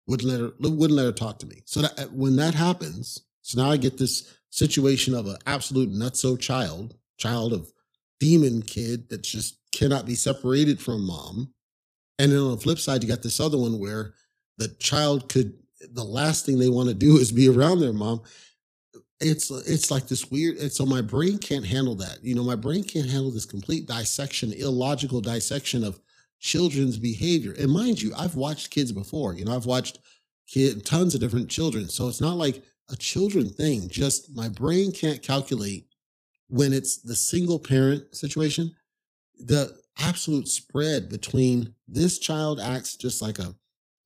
Wouldn't 0.06 0.28
let 0.28 0.40
her, 0.40 0.52
wouldn't 0.58 0.96
let 0.96 1.06
her 1.06 1.12
talk 1.12 1.38
to 1.38 1.46
me. 1.46 1.62
So 1.64 1.82
that, 1.82 1.98
uh, 1.98 2.04
when 2.08 2.36
that 2.36 2.54
happens, 2.54 3.22
so 3.42 3.62
now 3.62 3.70
I 3.70 3.76
get 3.76 3.96
this 3.96 4.36
situation 4.50 5.14
of 5.14 5.26
an 5.26 5.36
absolute 5.46 5.90
nutso 5.90 6.38
child, 6.38 6.96
child 7.16 7.52
of 7.52 7.72
demon 8.20 8.62
kid 8.62 9.08
that 9.08 9.22
just 9.22 9.58
cannot 9.72 10.06
be 10.06 10.14
separated 10.14 10.80
from 10.80 11.06
mom. 11.06 11.52
And 12.18 12.30
then 12.30 12.38
on 12.38 12.52
the 12.52 12.58
flip 12.58 12.78
side, 12.78 13.02
you 13.02 13.08
got 13.08 13.22
this 13.22 13.40
other 13.40 13.58
one 13.58 13.80
where 13.80 14.14
the 14.58 14.68
child 14.78 15.28
could, 15.28 15.54
the 15.92 16.04
last 16.04 16.44
thing 16.44 16.58
they 16.58 16.68
want 16.68 16.88
to 16.88 16.94
do 16.94 17.16
is 17.18 17.32
be 17.32 17.48
around 17.48 17.80
their 17.80 17.92
mom. 17.92 18.22
It's 19.22 19.50
it's 19.50 19.90
like 19.90 20.08
this 20.08 20.30
weird 20.30 20.56
and 20.56 20.72
so 20.72 20.86
my 20.86 21.02
brain 21.02 21.36
can't 21.36 21.66
handle 21.66 21.94
that. 21.96 22.24
You 22.24 22.34
know 22.34 22.42
my 22.42 22.56
brain 22.56 22.82
can't 22.82 23.10
handle 23.10 23.30
this 23.30 23.44
complete 23.44 23.86
dissection 23.86 24.54
illogical 24.54 25.20
dissection 25.20 25.84
of 25.84 26.00
children's 26.38 26.96
behavior. 26.96 27.54
And 27.58 27.70
mind 27.70 28.00
you 28.00 28.14
i've 28.16 28.34
watched 28.34 28.70
kids 28.70 28.92
before 28.92 29.34
you 29.34 29.44
know 29.44 29.54
i've 29.54 29.66
watched 29.66 29.98
kid 30.48 30.86
tons 30.86 31.14
of 31.14 31.20
different 31.20 31.50
children. 31.50 31.90
So 31.90 32.08
it's 32.08 32.22
not 32.22 32.38
like 32.38 32.62
a 32.90 32.96
children 32.96 33.50
thing 33.50 33.90
just 33.90 34.34
my 34.34 34.48
brain 34.48 34.90
can't 34.90 35.22
calculate 35.22 35.89
when 36.50 36.72
it's 36.72 36.98
the 36.98 37.16
single 37.16 37.58
parent 37.58 38.14
situation 38.14 38.74
the 39.38 39.74
absolute 39.98 40.48
spread 40.48 41.08
between 41.08 41.74
this 41.88 42.18
child 42.18 42.60
acts 42.60 42.96
just 42.96 43.22
like 43.22 43.38
a 43.38 43.54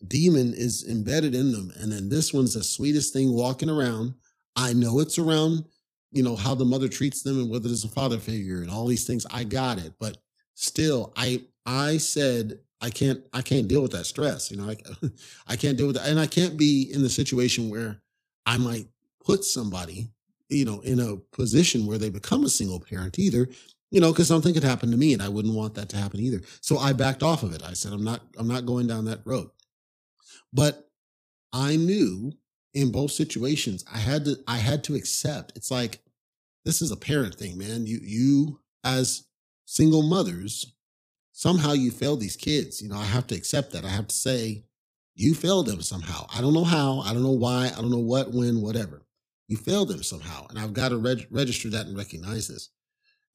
demon 0.07 0.53
is 0.55 0.87
embedded 0.89 1.35
in 1.35 1.53
them 1.53 1.73
and 1.81 1.91
then 1.91 2.09
this 2.09 2.33
one's 2.33 2.55
the 2.55 2.63
sweetest 2.63 3.13
thing 3.13 3.33
walking 3.33 3.71
around 3.71 4.15
I 4.57 4.73
know 4.73 5.01
it's 5.01 5.19
around, 5.19 5.65
you 6.13 6.23
know, 6.23 6.37
how 6.37 6.55
the 6.55 6.65
mother 6.65 6.89
treats 6.89 7.23
them 7.23 7.41
and 7.41 7.51
whether 7.51 7.69
there's 7.69 7.85
a 7.85 7.89
father 7.89 8.19
figure 8.19 8.63
and 8.63 8.71
all 8.71 8.87
these 8.87 9.07
things. 9.07 9.27
I 9.31 9.45
got 9.45 9.79
it. 9.79 9.95
But 9.99 10.19
still, 10.55 11.13
I 11.17 11.43
I 11.67 11.97
said 11.97 12.61
I 12.81 12.91
can't 12.91 13.21
I 13.33 13.43
can't 13.43 13.69
deal 13.69 13.83
with 13.83 13.93
that 13.93 14.07
stress. 14.07 14.51
You 14.51 14.59
know, 14.59 14.71
I 14.71 14.77
I 15.49 15.57
can't 15.57 15.77
deal 15.77 15.87
with 15.87 15.97
that. 15.97 16.09
And 16.09 16.21
I 16.21 16.27
can't 16.27 16.57
be 16.57 16.91
in 16.93 17.03
the 17.03 17.11
situation 17.11 17.69
where 17.71 18.01
I 18.47 18.59
might 18.59 18.87
put 19.25 19.45
somebody, 19.45 20.11
you 20.49 20.65
know, 20.65 20.81
in 20.81 21.01
a 21.01 21.17
position 21.37 21.87
where 21.87 21.99
they 21.99 22.11
become 22.11 22.45
a 22.45 22.51
single 22.51 22.81
parent 22.81 23.19
either 23.19 23.49
you 23.91 24.01
know 24.01 24.13
because 24.13 24.29
something 24.29 24.55
could 24.55 24.65
happen 24.65 24.91
to 24.91 24.97
me 24.97 25.13
and 25.13 25.23
i 25.23 25.29
wouldn't 25.29 25.55
want 25.55 25.75
that 25.75 25.91
to 25.91 25.97
happen 25.97 26.19
either 26.19 26.41
so 26.63 26.79
i 26.79 26.93
backed 26.93 27.23
off 27.23 27.43
of 27.43 27.55
it 27.55 27.63
i 27.63 27.75
said 27.75 27.93
i'm 27.93 28.03
not 28.03 28.23
i'm 28.39 28.49
not 28.49 28.65
going 28.67 28.87
down 28.87 29.05
that 29.05 29.21
road 29.25 29.49
but 30.53 30.89
i 31.53 31.77
knew 31.77 32.33
in 32.75 32.91
both 32.91 33.13
situations, 33.13 33.85
I 33.93 33.99
had 33.99 34.25
to 34.27 34.37
I 34.47 34.59
had 34.59 34.85
to 34.85 34.97
accept. 34.97 35.53
It's 35.57 35.71
like 35.71 36.01
this 36.65 36.83
is 36.83 36.91
a 36.91 36.97
parent 36.97 37.37
thing, 37.37 37.57
man. 37.57 37.87
You 37.87 38.01
you 38.03 38.61
as 38.83 39.25
single 39.65 40.03
mothers, 40.03 40.75
somehow 41.33 41.73
you 41.73 41.91
fail 41.91 42.17
these 42.17 42.37
kids. 42.37 42.83
You 42.83 42.89
know, 42.89 42.99
I 42.99 43.05
have 43.05 43.27
to 43.29 43.35
accept 43.35 43.73
that. 43.73 43.85
I 43.85 43.89
have 43.89 44.09
to 44.09 44.15
say, 44.15 44.65
you 45.15 45.35
failed 45.35 45.67
them 45.67 45.81
somehow. 45.81 46.27
I 46.35 46.41
don't 46.41 46.53
know 46.53 46.65
how. 46.65 47.01
I 47.01 47.15
don't 47.15 47.23
know 47.23 47.31
why. 47.31 47.71
I 47.73 47.81
don't 47.81 47.91
know 47.91 47.99
what, 47.99 48.33
when, 48.33 48.61
whatever. 48.61 49.04
You 49.49 49.57
failed 49.57 49.89
them 49.89 50.03
somehow. 50.03 50.47
And 50.49 50.59
I've 50.59 50.73
got 50.73 50.91
to 50.91 50.97
reg- 50.97 51.27
register 51.31 51.69
that 51.71 51.87
and 51.87 51.97
recognize 51.97 52.49
this 52.49 52.71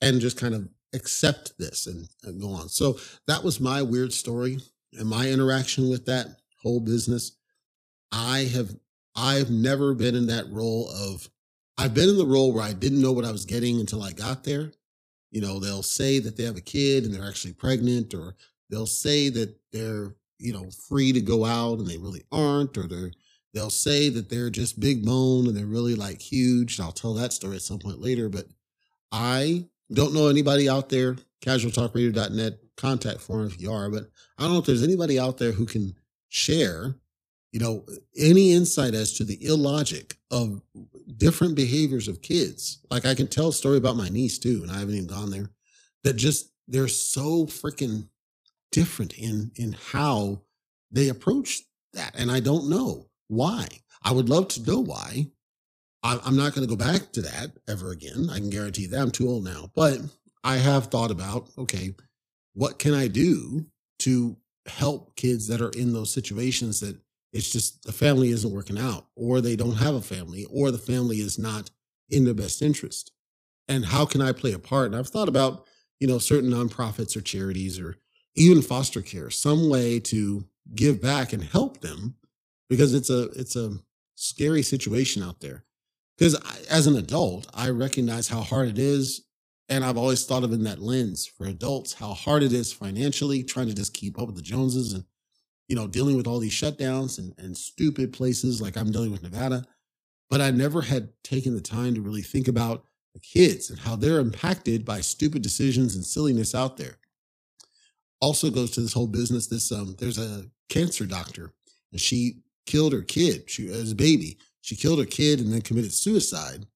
and 0.02 0.22
just 0.22 0.38
kind 0.38 0.56
of 0.56 0.67
accept 0.93 1.54
this 1.60 1.88
and, 1.88 2.08
and 2.24 2.41
go 2.41 2.50
on. 2.50 2.69
So 2.69 2.98
that 3.28 3.43
was 3.43 3.60
my 3.60 3.82
weird 3.82 4.12
story 4.13 4.60
and 4.93 5.08
my 5.08 5.30
interaction 5.30 5.89
with 5.89 6.06
that 6.06 6.28
whole 6.62 6.80
business. 6.80 7.38
I 8.12 8.50
have 8.54 8.76
I've 9.15 9.50
never 9.50 9.93
been 9.93 10.15
in 10.15 10.28
that 10.28 10.50
role 10.50 10.89
of, 10.89 11.30
I've 11.78 11.93
been 11.93 12.10
in 12.10 12.17
the 12.17 12.26
role 12.26 12.54
where 12.54 12.63
I 12.63 12.74
didn't 12.74 13.02
know 13.02 13.12
what 13.12 13.26
I 13.26 13.32
was 13.32 13.45
getting 13.45 13.80
until 13.80 14.02
I 14.02 14.12
got 14.12 14.43
there. 14.43 14.72
You 15.32 15.41
know, 15.41 15.60
they'll 15.60 15.84
say 15.84 16.19
that 16.19 16.38
they 16.38 16.43
have 16.43 16.58
a 16.58 16.62
kid 16.62 17.04
and 17.04 17.13
they're 17.13 17.28
actually 17.28 17.54
pregnant, 17.54 18.13
or 18.13 18.36
they'll 18.69 18.86
say 18.86 19.30
that 19.30 19.56
they're, 19.72 20.15
you 20.39 20.54
know, 20.54 20.69
free 20.88 21.12
to 21.12 21.22
go 21.22 21.45
out 21.45 21.80
and 21.80 21.88
they 21.88 21.98
really 21.98 22.24
aren't, 22.32 22.78
or 22.78 22.88
they're 22.88 23.12
they'll 23.54 23.70
say 23.70 24.10
that 24.10 24.30
they're 24.30 24.50
just 24.50 24.80
big 24.80 25.06
bone 25.06 25.48
and 25.48 25.56
they're 25.56 25.66
really 25.66 25.96
like 25.96 26.22
huge. 26.22 26.80
I'll 26.80 26.92
tell 26.92 27.14
that 27.16 27.34
story 27.34 27.56
at 27.56 27.62
some 27.62 27.80
point 27.80 28.02
later, 28.02 28.30
but 28.30 28.46
I 29.12 29.66
don't 29.92 30.14
know 30.14 30.28
anybody 30.28 30.70
out 30.70 30.90
there, 30.90 31.16
casualtalkradio.net 31.42 32.60
contact 32.78 33.22
form 33.22 33.48
if 33.48 33.60
you 33.60 33.72
are, 33.72 33.90
but 33.90 34.10
I 34.38 34.44
don't 34.44 34.54
know 34.54 34.60
if 34.60 34.66
there's 34.66 34.84
anybody 34.84 35.20
out 35.20 35.38
there 35.38 35.52
who 35.52 35.66
can 35.66 35.96
share, 36.30 36.96
you 37.52 37.60
know, 37.60 37.86
any 38.18 38.54
insight 38.54 38.94
as 38.94 39.14
to 39.14 39.24
the 39.24 39.44
illogic 39.44 40.18
of 40.32 40.62
different 41.18 41.56
behaviors 41.56 42.08
of 42.08 42.22
kids. 42.22 42.86
Like 42.92 43.06
I 43.06 43.16
can 43.16 43.28
tell 43.28 43.50
a 43.50 43.54
story 43.54 43.78
about 43.78 43.98
my 43.98 44.10
niece 44.10 44.38
too, 44.38 44.62
and 44.62 44.72
I 44.72 44.80
haven't 44.80 44.96
even 44.96 45.08
gone 45.08 45.32
there, 45.32 45.50
that 46.04 46.16
just 46.16 46.52
they're 46.68 46.88
so 46.88 47.46
freaking 47.46 48.08
different 48.72 49.14
in 49.18 49.52
in 49.56 49.74
how 49.74 50.44
they 50.92 51.10
approach 51.10 51.62
that. 51.94 52.14
And 52.16 52.32
I 52.32 52.40
don't 52.40 52.70
know 52.70 53.09
why. 53.30 53.68
I 54.04 54.12
would 54.12 54.28
love 54.28 54.50
to 54.50 54.70
know 54.70 54.80
why. 54.82 55.28
I'm 56.04 56.36
not 56.36 56.54
going 56.54 56.68
to 56.68 56.76
go 56.76 56.78
back 56.78 57.12
to 57.13 57.22
that 57.22 57.52
ever 57.68 57.92
again. 57.92 58.30
I 58.32 58.39
can 58.39 58.50
guarantee 58.50 58.88
that 58.88 59.02
I'm 59.02 59.12
too 59.12 59.28
old 59.30 59.44
now. 59.44 59.70
But 59.76 60.00
I 60.44 60.58
have 60.58 60.86
thought 60.88 61.12
about, 61.12 61.50
okay, 61.58 61.94
what 62.54 62.80
can 62.80 62.94
I 62.94 63.08
do 63.08 63.65
to 64.00 64.38
help 64.65 65.15
kids 65.15 65.48
that 65.48 65.62
are 65.62 65.72
in 65.72 65.94
those 65.94 66.13
situations 66.13 66.80
that 66.80 66.98
it's 67.34 67.52
just 67.52 67.84
the 67.84 67.92
family 67.92 68.30
isn't 68.30 68.54
working 68.54 68.80
out, 68.80 69.08
or 69.15 69.42
they 69.42 69.56
don't 69.56 69.76
have 69.76 69.96
a 69.96 70.02
family, 70.02 70.46
or 70.50 70.72
the 70.72 70.78
family 70.78 71.18
is 71.18 71.38
not 71.38 71.70
in 72.10 72.24
their 72.26 72.34
best 72.34 72.62
interest? 72.62 73.12
And 73.68 73.86
how 73.86 74.06
can 74.06 74.22
I 74.22 74.32
play 74.32 74.54
a 74.54 74.60
part? 74.60 74.88
And 74.88 74.96
I've 74.96 75.10
thought 75.10 75.30
about, 75.30 75.65
you 76.00 76.08
know, 76.08 76.18
certain 76.18 76.50
nonprofits 76.50 77.15
or 77.18 77.22
charities 77.22 77.78
or 77.78 77.98
even 78.36 78.62
foster 78.62 79.02
care, 79.02 79.30
some 79.30 79.70
way 79.70 80.00
to 80.00 80.46
give 80.74 81.02
back 81.02 81.34
and 81.34 81.44
help 81.44 81.82
them 81.82 82.15
because 82.70 82.94
it's 82.94 83.10
a 83.10 83.24
it's 83.32 83.56
a 83.56 83.78
scary 84.16 84.64
situation 84.64 85.24
out 85.24 85.40
there. 85.40 85.66
Because 86.18 86.36
as 86.68 86.88
an 86.88 86.98
adult, 86.98 87.48
I 87.54 87.70
recognize 87.70 88.28
how 88.28 88.42
hard 88.42 88.68
it 88.68 88.78
is 88.78 89.22
and 89.70 89.86
I've 89.86 89.98
always 89.98 90.26
thought 90.26 90.44
of 90.44 90.52
in 90.52 90.64
that 90.64 90.82
lens 90.82 91.28
for 91.28 91.46
adults, 91.46 91.94
how 91.94 92.14
hard 92.14 92.42
it 92.42 92.52
is 92.52 92.74
financially 92.74 93.44
trying 93.44 93.68
to 93.68 93.76
just 93.76 93.94
keep 93.94 94.20
up 94.20 94.26
with 94.26 94.36
the 94.36 94.42
Joneses 94.42 94.94
and, 94.94 95.04
you 95.68 95.76
know, 95.76 95.88
dealing 95.88 96.18
with 96.18 96.26
all 96.26 96.40
these 96.40 96.54
shutdowns 96.54 97.20
and, 97.20 97.36
and 97.38 97.56
stupid 97.56 98.12
places 98.12 98.60
like 98.60 98.76
I'm 98.76 98.92
dealing 98.92 99.12
with 99.12 99.22
Nevada. 99.22 99.66
But 100.28 100.42
I 100.42 100.50
never 100.50 100.82
had 100.82 101.10
taken 101.24 101.54
the 101.54 101.62
time 101.62 101.94
to 101.94 102.02
really 102.02 102.24
think 102.24 102.48
about 102.48 102.84
the 103.14 103.20
kids 103.20 103.70
and 103.70 103.80
how 103.80 103.96
they're 103.96 104.20
impacted 104.20 104.86
by 104.86 105.02
stupid 105.02 105.44
decisions 105.44 105.96
and 105.96 106.04
silliness 106.04 106.56
out 106.56 106.78
there. 106.78 106.98
Also 108.20 108.50
goes 108.50 108.72
to 108.72 108.82
this 108.82 108.94
whole 108.94 109.08
business. 109.08 109.48
This 109.48 109.72
um, 109.72 109.96
there's 110.00 110.18
a 110.18 110.46
cancer 110.68 111.06
doctor, 111.06 111.54
and 111.92 112.02
she 112.02 112.42
killed 112.70 112.94
her 112.94 113.02
kid. 113.02 113.50
She 113.50 113.68
as 113.68 113.92
a 113.92 113.96
baby, 113.96 114.38
she 114.62 114.76
killed 114.76 115.00
her 115.00 115.06
kid 115.06 115.40
and 115.40 115.52
then 115.52 115.62
committed 115.62 115.92
suicide. 115.92 116.68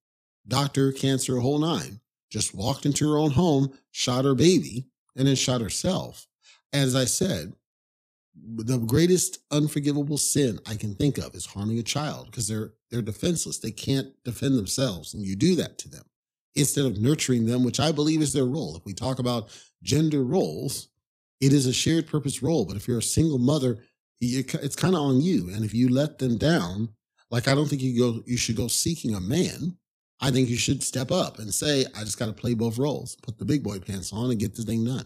Doctor, 0.48 0.92
cancer, 0.92 1.38
a 1.38 1.42
whole 1.42 1.60
nine 1.60 2.00
just 2.32 2.56
walked 2.56 2.88
into 2.88 3.08
her 3.08 3.18
own 3.18 3.30
home, 3.30 3.72
shot 3.92 4.26
her 4.26 4.34
baby, 4.34 4.88
and 5.16 5.28
then 5.28 5.36
shot 5.36 5.62
herself. 5.62 6.28
As 6.74 6.96
I 6.96 7.06
said, 7.06 7.54
the 8.36 8.80
greatest 8.80 9.38
unforgivable 9.52 10.18
sin 10.18 10.60
I 10.68 10.76
can 10.76 10.96
think 10.96 11.20
of 11.20 11.36
is 11.36 11.46
harming 11.46 11.78
a 11.78 11.84
child 11.84 12.26
because 12.26 12.48
they're 12.48 12.74
they're 12.90 13.04
defenseless. 13.04 13.60
They 13.60 13.72
can't 13.72 14.12
defend 14.26 14.58
themselves, 14.58 15.14
and 15.14 15.24
you 15.24 15.36
do 15.36 15.56
that 15.58 15.78
to 15.80 15.90
them 15.90 16.06
instead 16.56 16.86
of 16.86 17.00
nurturing 17.00 17.46
them, 17.46 17.64
which 17.64 17.80
I 17.80 17.92
believe 17.92 18.22
is 18.22 18.34
their 18.34 18.46
role. 18.46 18.76
If 18.76 18.86
we 18.86 18.94
talk 18.94 19.20
about 19.20 19.50
gender 19.84 20.24
roles, 20.24 20.90
it 21.40 21.54
is 21.54 21.68
a 21.68 21.74
shared 21.74 22.08
purpose 22.08 22.42
role. 22.42 22.66
But 22.66 22.78
if 22.78 22.88
you're 22.88 23.00
a 23.00 23.04
single 23.04 23.40
mother, 23.40 23.84
it's 24.26 24.76
kind 24.76 24.96
of 24.96 25.02
on 25.02 25.22
you. 25.22 25.50
And 25.50 25.64
if 25.64 25.74
you 25.74 25.90
let 25.90 26.20
them 26.20 26.38
down, 26.38 26.90
like 27.32 27.48
I 27.48 27.56
don't 27.56 27.68
think 27.68 27.82
you 27.82 27.98
go, 27.98 28.24
you 28.26 28.38
should 28.38 28.56
go 28.56 28.68
seeking 28.68 29.16
a 29.16 29.22
man 29.22 29.78
I 30.24 30.32
think 30.32 30.48
you 30.48 30.56
should 30.56 30.82
step 30.82 31.12
up 31.12 31.40
and 31.40 31.54
say, 31.54 31.86
I 31.98 32.06
just 32.06 32.18
got 32.18 32.28
to 32.28 32.34
play 32.34 32.54
both 32.54 32.78
roles, 32.78 33.18
put 33.18 33.38
the 33.38 33.44
big 33.44 33.62
boy 33.62 33.80
pants 33.80 34.14
on 34.14 34.32
and 34.32 34.40
get 34.40 34.56
the 34.56 34.64
thing 34.64 34.86
done. 34.86 35.06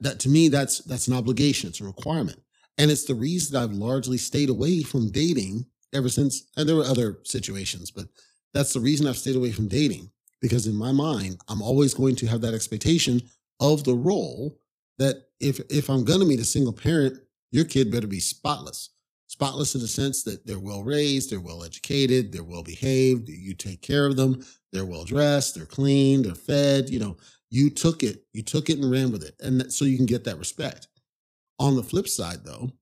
That 0.00 0.20
to 0.20 0.28
me, 0.28 0.48
that's 0.48 0.78
that's 0.84 1.08
an 1.08 1.14
obligation. 1.14 1.70
It's 1.70 1.80
a 1.80 1.84
requirement. 1.84 2.40
And 2.78 2.88
it's 2.88 3.04
the 3.04 3.16
reason 3.16 3.56
I've 3.56 3.72
largely 3.72 4.16
stayed 4.16 4.48
away 4.48 4.84
from 4.84 5.10
dating 5.10 5.66
ever 5.92 6.08
since. 6.08 6.44
And 6.56 6.68
there 6.68 6.76
were 6.76 6.84
other 6.84 7.18
situations, 7.24 7.90
but 7.90 8.06
that's 8.54 8.72
the 8.72 8.80
reason 8.80 9.08
I've 9.08 9.16
stayed 9.16 9.34
away 9.34 9.50
from 9.50 9.66
dating. 9.66 10.10
Because 10.40 10.68
in 10.68 10.76
my 10.76 10.92
mind, 10.92 11.40
I'm 11.48 11.62
always 11.62 11.92
going 11.92 12.14
to 12.16 12.26
have 12.26 12.40
that 12.42 12.54
expectation 12.54 13.20
of 13.58 13.82
the 13.82 13.94
role 13.94 14.56
that 14.98 15.16
if 15.40 15.58
if 15.68 15.90
I'm 15.90 16.04
gonna 16.04 16.24
meet 16.24 16.40
a 16.40 16.44
single 16.44 16.72
parent, 16.72 17.18
your 17.50 17.64
kid 17.64 17.90
better 17.90 18.06
be 18.06 18.20
spotless 18.20 18.90
spotless 19.28 19.74
in 19.74 19.80
the 19.80 19.86
sense 19.86 20.22
that 20.24 20.44
they're 20.46 20.58
well 20.58 20.82
raised, 20.82 21.30
they're 21.30 21.40
well 21.40 21.62
educated, 21.62 22.32
they're 22.32 22.42
well 22.42 22.62
behaved, 22.62 23.28
you 23.28 23.54
take 23.54 23.82
care 23.82 24.06
of 24.06 24.16
them, 24.16 24.44
they're 24.72 24.86
well 24.86 25.04
dressed, 25.04 25.54
they're 25.54 25.66
clean, 25.66 26.22
they're 26.22 26.34
fed, 26.34 26.90
you 26.90 26.98
know, 26.98 27.16
you 27.50 27.70
took 27.70 28.02
it, 28.02 28.24
you 28.32 28.42
took 28.42 28.68
it 28.68 28.78
and 28.78 28.90
ran 28.90 29.12
with 29.12 29.22
it. 29.22 29.34
And 29.40 29.60
that, 29.60 29.72
so 29.72 29.84
you 29.84 29.96
can 29.96 30.06
get 30.06 30.24
that 30.24 30.38
respect. 30.38 30.88
On 31.58 31.76
the 31.76 31.82
flip 31.82 32.08
side 32.08 32.44
though, 32.44 32.72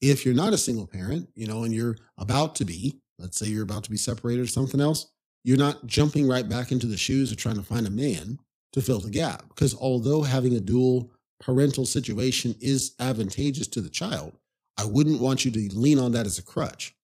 if 0.00 0.24
you're 0.24 0.34
not 0.34 0.52
a 0.52 0.58
single 0.58 0.86
parent, 0.86 1.28
you 1.34 1.46
know, 1.46 1.64
and 1.64 1.72
you're 1.72 1.96
about 2.18 2.54
to 2.56 2.64
be, 2.64 3.00
let's 3.18 3.38
say 3.38 3.46
you're 3.46 3.62
about 3.62 3.84
to 3.84 3.90
be 3.90 3.96
separated 3.96 4.42
or 4.42 4.46
something 4.46 4.80
else, 4.80 5.10
you're 5.44 5.56
not 5.56 5.86
jumping 5.86 6.26
right 6.26 6.48
back 6.48 6.72
into 6.72 6.86
the 6.86 6.96
shoes 6.96 7.30
of 7.30 7.38
trying 7.38 7.56
to 7.56 7.62
find 7.62 7.86
a 7.86 7.90
man 7.90 8.38
to 8.72 8.82
fill 8.82 8.98
the 8.98 9.10
gap. 9.10 9.48
Because 9.48 9.76
although 9.76 10.22
having 10.22 10.54
a 10.56 10.60
dual 10.60 11.12
parental 11.40 11.86
situation 11.86 12.54
is 12.60 12.94
advantageous 13.00 13.66
to 13.68 13.80
the 13.80 13.90
child, 13.90 14.32
I 14.78 14.84
wouldn't 14.84 15.20
want 15.20 15.44
you 15.44 15.50
to 15.52 15.78
lean 15.78 15.98
on 15.98 16.12
that 16.12 16.26
as 16.26 16.38
a 16.38 16.42
crutch. 16.42 16.94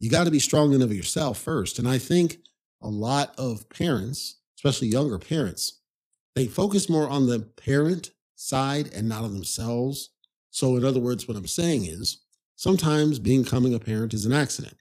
You 0.00 0.10
got 0.10 0.24
to 0.24 0.30
be 0.30 0.38
strong 0.38 0.72
enough 0.72 0.90
of 0.90 0.96
yourself 0.96 1.38
first. 1.38 1.78
And 1.78 1.86
I 1.88 1.98
think 1.98 2.38
a 2.82 2.88
lot 2.88 3.34
of 3.38 3.68
parents, 3.68 4.38
especially 4.56 4.88
younger 4.88 5.18
parents, 5.18 5.80
they 6.34 6.46
focus 6.46 6.88
more 6.88 7.08
on 7.08 7.26
the 7.26 7.40
parent 7.40 8.10
side 8.36 8.90
and 8.94 9.08
not 9.08 9.24
on 9.24 9.34
themselves. 9.34 10.10
So, 10.50 10.76
in 10.76 10.84
other 10.84 11.00
words, 11.00 11.28
what 11.28 11.36
I'm 11.36 11.46
saying 11.46 11.84
is 11.84 12.22
sometimes 12.56 13.18
becoming 13.18 13.74
a 13.74 13.78
parent 13.78 14.14
is 14.14 14.26
an 14.26 14.32
accident. 14.32 14.76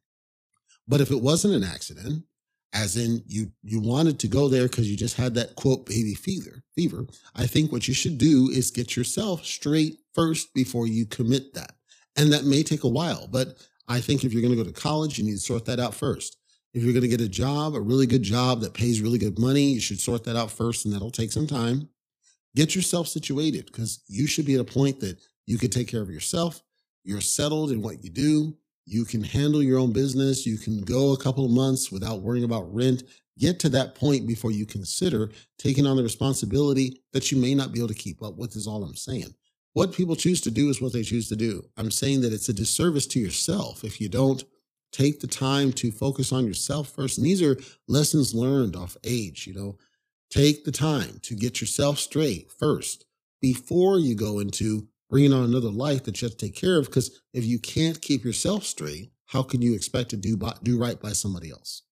But 0.88 1.02
if 1.02 1.12
it 1.12 1.22
wasn't 1.22 1.54
an 1.54 1.64
accident, 1.64 2.24
as 2.74 2.98
in 2.98 3.24
you 3.26 3.52
you 3.64 3.80
wanted 3.80 4.20
to 4.20 4.28
go 4.28 4.48
there 4.48 4.68
because 4.68 4.90
you 4.90 4.96
just 4.96 5.18
had 5.18 5.34
that 5.34 5.56
quote 5.56 5.86
baby 5.86 6.14
fever 6.14 6.62
fever 6.76 7.06
i 7.36 7.48
think 7.48 7.72
what 7.72 7.88
you 7.88 7.94
should 7.94 8.18
do 8.18 8.50
is 8.50 8.70
get 8.70 8.96
yourself 8.96 9.44
straight 9.44 9.98
first 10.14 10.54
before 10.54 10.86
you 10.86 11.06
commit 11.06 11.54
that 11.54 11.74
and 12.20 12.34
that 12.34 12.44
may 12.44 12.64
take 12.64 12.84
a 12.84 12.90
while, 12.90 13.28
but 13.28 13.56
I 13.88 14.02
think 14.02 14.24
if 14.24 14.34
you're 14.34 14.42
going 14.42 14.56
to 14.56 14.62
go 14.62 14.70
to 14.70 14.80
college, 14.82 15.18
you 15.18 15.24
need 15.24 15.36
to 15.36 15.40
sort 15.40 15.66
that 15.66 15.80
out 15.80 15.96
first. 15.96 16.36
If 16.74 16.84
you're 16.84 16.94
going 16.94 17.04
to 17.04 17.08
get 17.08 17.22
a 17.22 17.30
job, 17.30 17.76
a 17.76 17.80
really 17.80 18.06
good 18.06 18.24
job 18.24 18.60
that 18.60 18.74
pays 18.74 19.02
really 19.02 19.18
good 19.18 19.40
money, 19.40 19.72
you 19.72 19.80
should 19.80 20.02
sort 20.02 20.26
that 20.26 20.36
out 20.36 20.52
first, 20.52 20.86
and 20.86 20.94
that'll 20.94 21.12
take 21.12 21.32
some 21.32 21.48
time. 21.48 21.88
Get 22.56 22.76
yourself 22.76 23.08
situated 23.08 23.68
because 23.68 24.04
you 24.08 24.28
should 24.28 24.46
be 24.46 24.56
at 24.56 24.60
a 24.60 24.66
point 24.66 25.00
that 25.00 25.20
you 25.46 25.58
can 25.58 25.70
take 25.70 25.88
care 25.88 26.02
of 26.02 26.10
yourself. 26.10 26.62
You're 27.06 27.22
settled 27.22 27.72
in 27.72 27.82
what 27.82 28.04
you 28.04 28.10
do. 28.10 28.58
You 28.90 29.06
can 29.06 29.24
handle 29.24 29.62
your 29.62 29.78
own 29.78 29.94
business. 29.94 30.48
You 30.48 30.58
can 30.58 30.82
go 30.82 31.14
a 31.14 31.18
couple 31.18 31.46
of 31.46 31.52
months 31.52 31.92
without 31.92 32.22
worrying 32.22 32.44
about 32.44 32.74
rent. 32.74 33.04
Get 33.38 33.60
to 33.60 33.70
that 33.70 33.94
point 33.94 34.26
before 34.26 34.52
you 34.52 34.66
consider 34.66 35.30
taking 35.60 35.86
on 35.86 35.96
the 35.96 36.02
responsibility 36.02 37.04
that 37.14 37.32
you 37.32 37.38
may 37.38 37.54
not 37.54 37.72
be 37.72 37.80
able 37.80 37.90
to 37.90 37.94
keep 37.94 38.24
up 38.24 38.36
with, 38.36 38.56
is 38.56 38.66
all 38.66 38.84
I'm 38.84 38.96
saying. 38.96 39.36
What 39.74 39.94
people 39.94 40.16
choose 40.16 40.42
to 40.42 40.52
do 40.52 40.70
is 40.70 40.82
what 40.82 40.92
they 40.92 41.04
choose 41.04 41.30
to 41.30 41.36
do. 41.36 41.64
I'm 41.78 41.92
saying 41.92 42.22
that 42.22 42.34
it's 42.34 42.50
a 42.50 42.54
disservice 42.54 43.06
to 43.08 43.20
yourself 43.20 43.84
if 43.84 44.02
you 44.02 44.10
don't 44.10 44.44
take 44.92 45.20
the 45.20 45.28
time 45.28 45.72
to 45.74 45.92
focus 45.92 46.32
on 46.32 46.48
yourself 46.48 46.90
first. 46.90 47.20
And 47.20 47.28
these 47.28 47.44
are 47.44 47.58
lessons 47.88 48.34
learned 48.34 48.76
off 48.76 48.98
age, 49.04 49.46
you 49.46 49.54
know. 49.54 49.78
Take 50.32 50.66
the 50.66 50.72
time 50.72 51.20
to 51.24 51.36
get 51.36 51.62
yourself 51.62 52.00
straight 52.00 52.52
first 52.52 53.06
before 53.40 54.00
you 54.00 54.16
go 54.16 54.40
into 54.40 54.88
bringing 55.10 55.34
on 55.34 55.44
another 55.44 55.70
life 55.70 56.04
that 56.04 56.22
you 56.22 56.28
have 56.28 56.38
to 56.38 56.46
take 56.46 56.56
care 56.56 56.78
of. 56.78 56.86
Because 56.86 57.22
if 57.34 57.46
you 57.46 57.60
can't 57.60 58.02
keep 58.02 58.24
yourself 58.24 58.64
straight, 58.64 59.12
how 59.26 59.44
can 59.44 59.62
you 59.62 59.74
expect 59.74 60.10
to 60.10 60.18
do, 60.18 60.38
by, 60.38 60.54
do 60.64 60.78
right 60.80 61.00
by 61.00 61.12
somebody 61.12 61.52
else? 61.52 61.84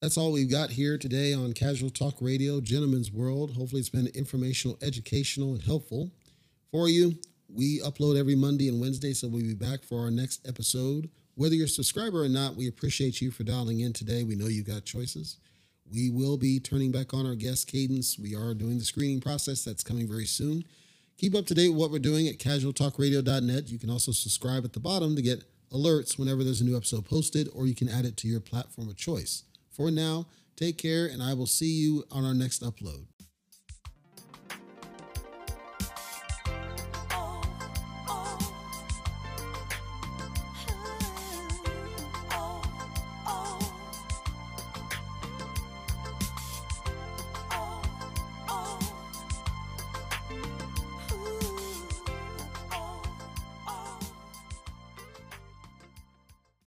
That's 0.00 0.16
all 0.16 0.30
we've 0.30 0.50
got 0.50 0.70
here 0.70 0.96
today 0.96 1.34
on 1.34 1.52
Casual 1.54 1.90
Talk 1.90 2.16
Radio, 2.20 2.60
Gentleman's 2.60 3.10
World. 3.10 3.56
Hopefully, 3.56 3.80
it's 3.80 3.88
been 3.88 4.06
informational, 4.08 4.78
educational, 4.80 5.54
and 5.54 5.62
helpful 5.62 6.12
for 6.70 6.88
you. 6.88 7.18
We 7.48 7.80
upload 7.80 8.16
every 8.16 8.36
Monday 8.36 8.68
and 8.68 8.80
Wednesday, 8.80 9.12
so 9.12 9.26
we'll 9.26 9.42
be 9.42 9.54
back 9.54 9.82
for 9.82 10.00
our 10.00 10.10
next 10.10 10.46
episode. 10.46 11.10
Whether 11.34 11.56
you're 11.56 11.66
a 11.66 11.68
subscriber 11.68 12.22
or 12.22 12.28
not, 12.28 12.54
we 12.54 12.68
appreciate 12.68 13.20
you 13.20 13.30
for 13.30 13.42
dialing 13.42 13.80
in 13.80 13.92
today. 13.92 14.22
We 14.22 14.36
know 14.36 14.46
you've 14.46 14.66
got 14.66 14.84
choices. 14.84 15.38
We 15.90 16.10
will 16.10 16.36
be 16.36 16.60
turning 16.60 16.92
back 16.92 17.14
on 17.14 17.26
our 17.26 17.34
guest 17.34 17.66
cadence. 17.66 18.18
We 18.18 18.36
are 18.36 18.54
doing 18.54 18.78
the 18.78 18.84
screening 18.84 19.20
process 19.20 19.64
that's 19.64 19.82
coming 19.82 20.06
very 20.06 20.26
soon. 20.26 20.64
Keep 21.18 21.34
up 21.34 21.46
to 21.46 21.54
date 21.54 21.70
with 21.70 21.78
what 21.78 21.90
we're 21.90 21.98
doing 21.98 22.28
at 22.28 22.38
casualtalkradio.net. 22.38 23.68
You 23.68 23.78
can 23.78 23.90
also 23.90 24.12
subscribe 24.12 24.64
at 24.64 24.72
the 24.72 24.78
bottom 24.78 25.16
to 25.16 25.22
get 25.22 25.42
alerts 25.72 26.16
whenever 26.16 26.44
there's 26.44 26.60
a 26.60 26.64
new 26.64 26.76
episode 26.76 27.04
posted, 27.04 27.48
or 27.52 27.66
you 27.66 27.74
can 27.74 27.88
add 27.88 28.04
it 28.04 28.16
to 28.18 28.28
your 28.28 28.38
platform 28.38 28.88
of 28.88 28.96
choice. 28.96 29.42
For 29.68 29.90
now, 29.90 30.26
take 30.54 30.78
care, 30.78 31.06
and 31.06 31.20
I 31.20 31.34
will 31.34 31.46
see 31.46 31.72
you 31.72 32.04
on 32.12 32.24
our 32.24 32.34
next 32.34 32.62
upload. 32.62 33.06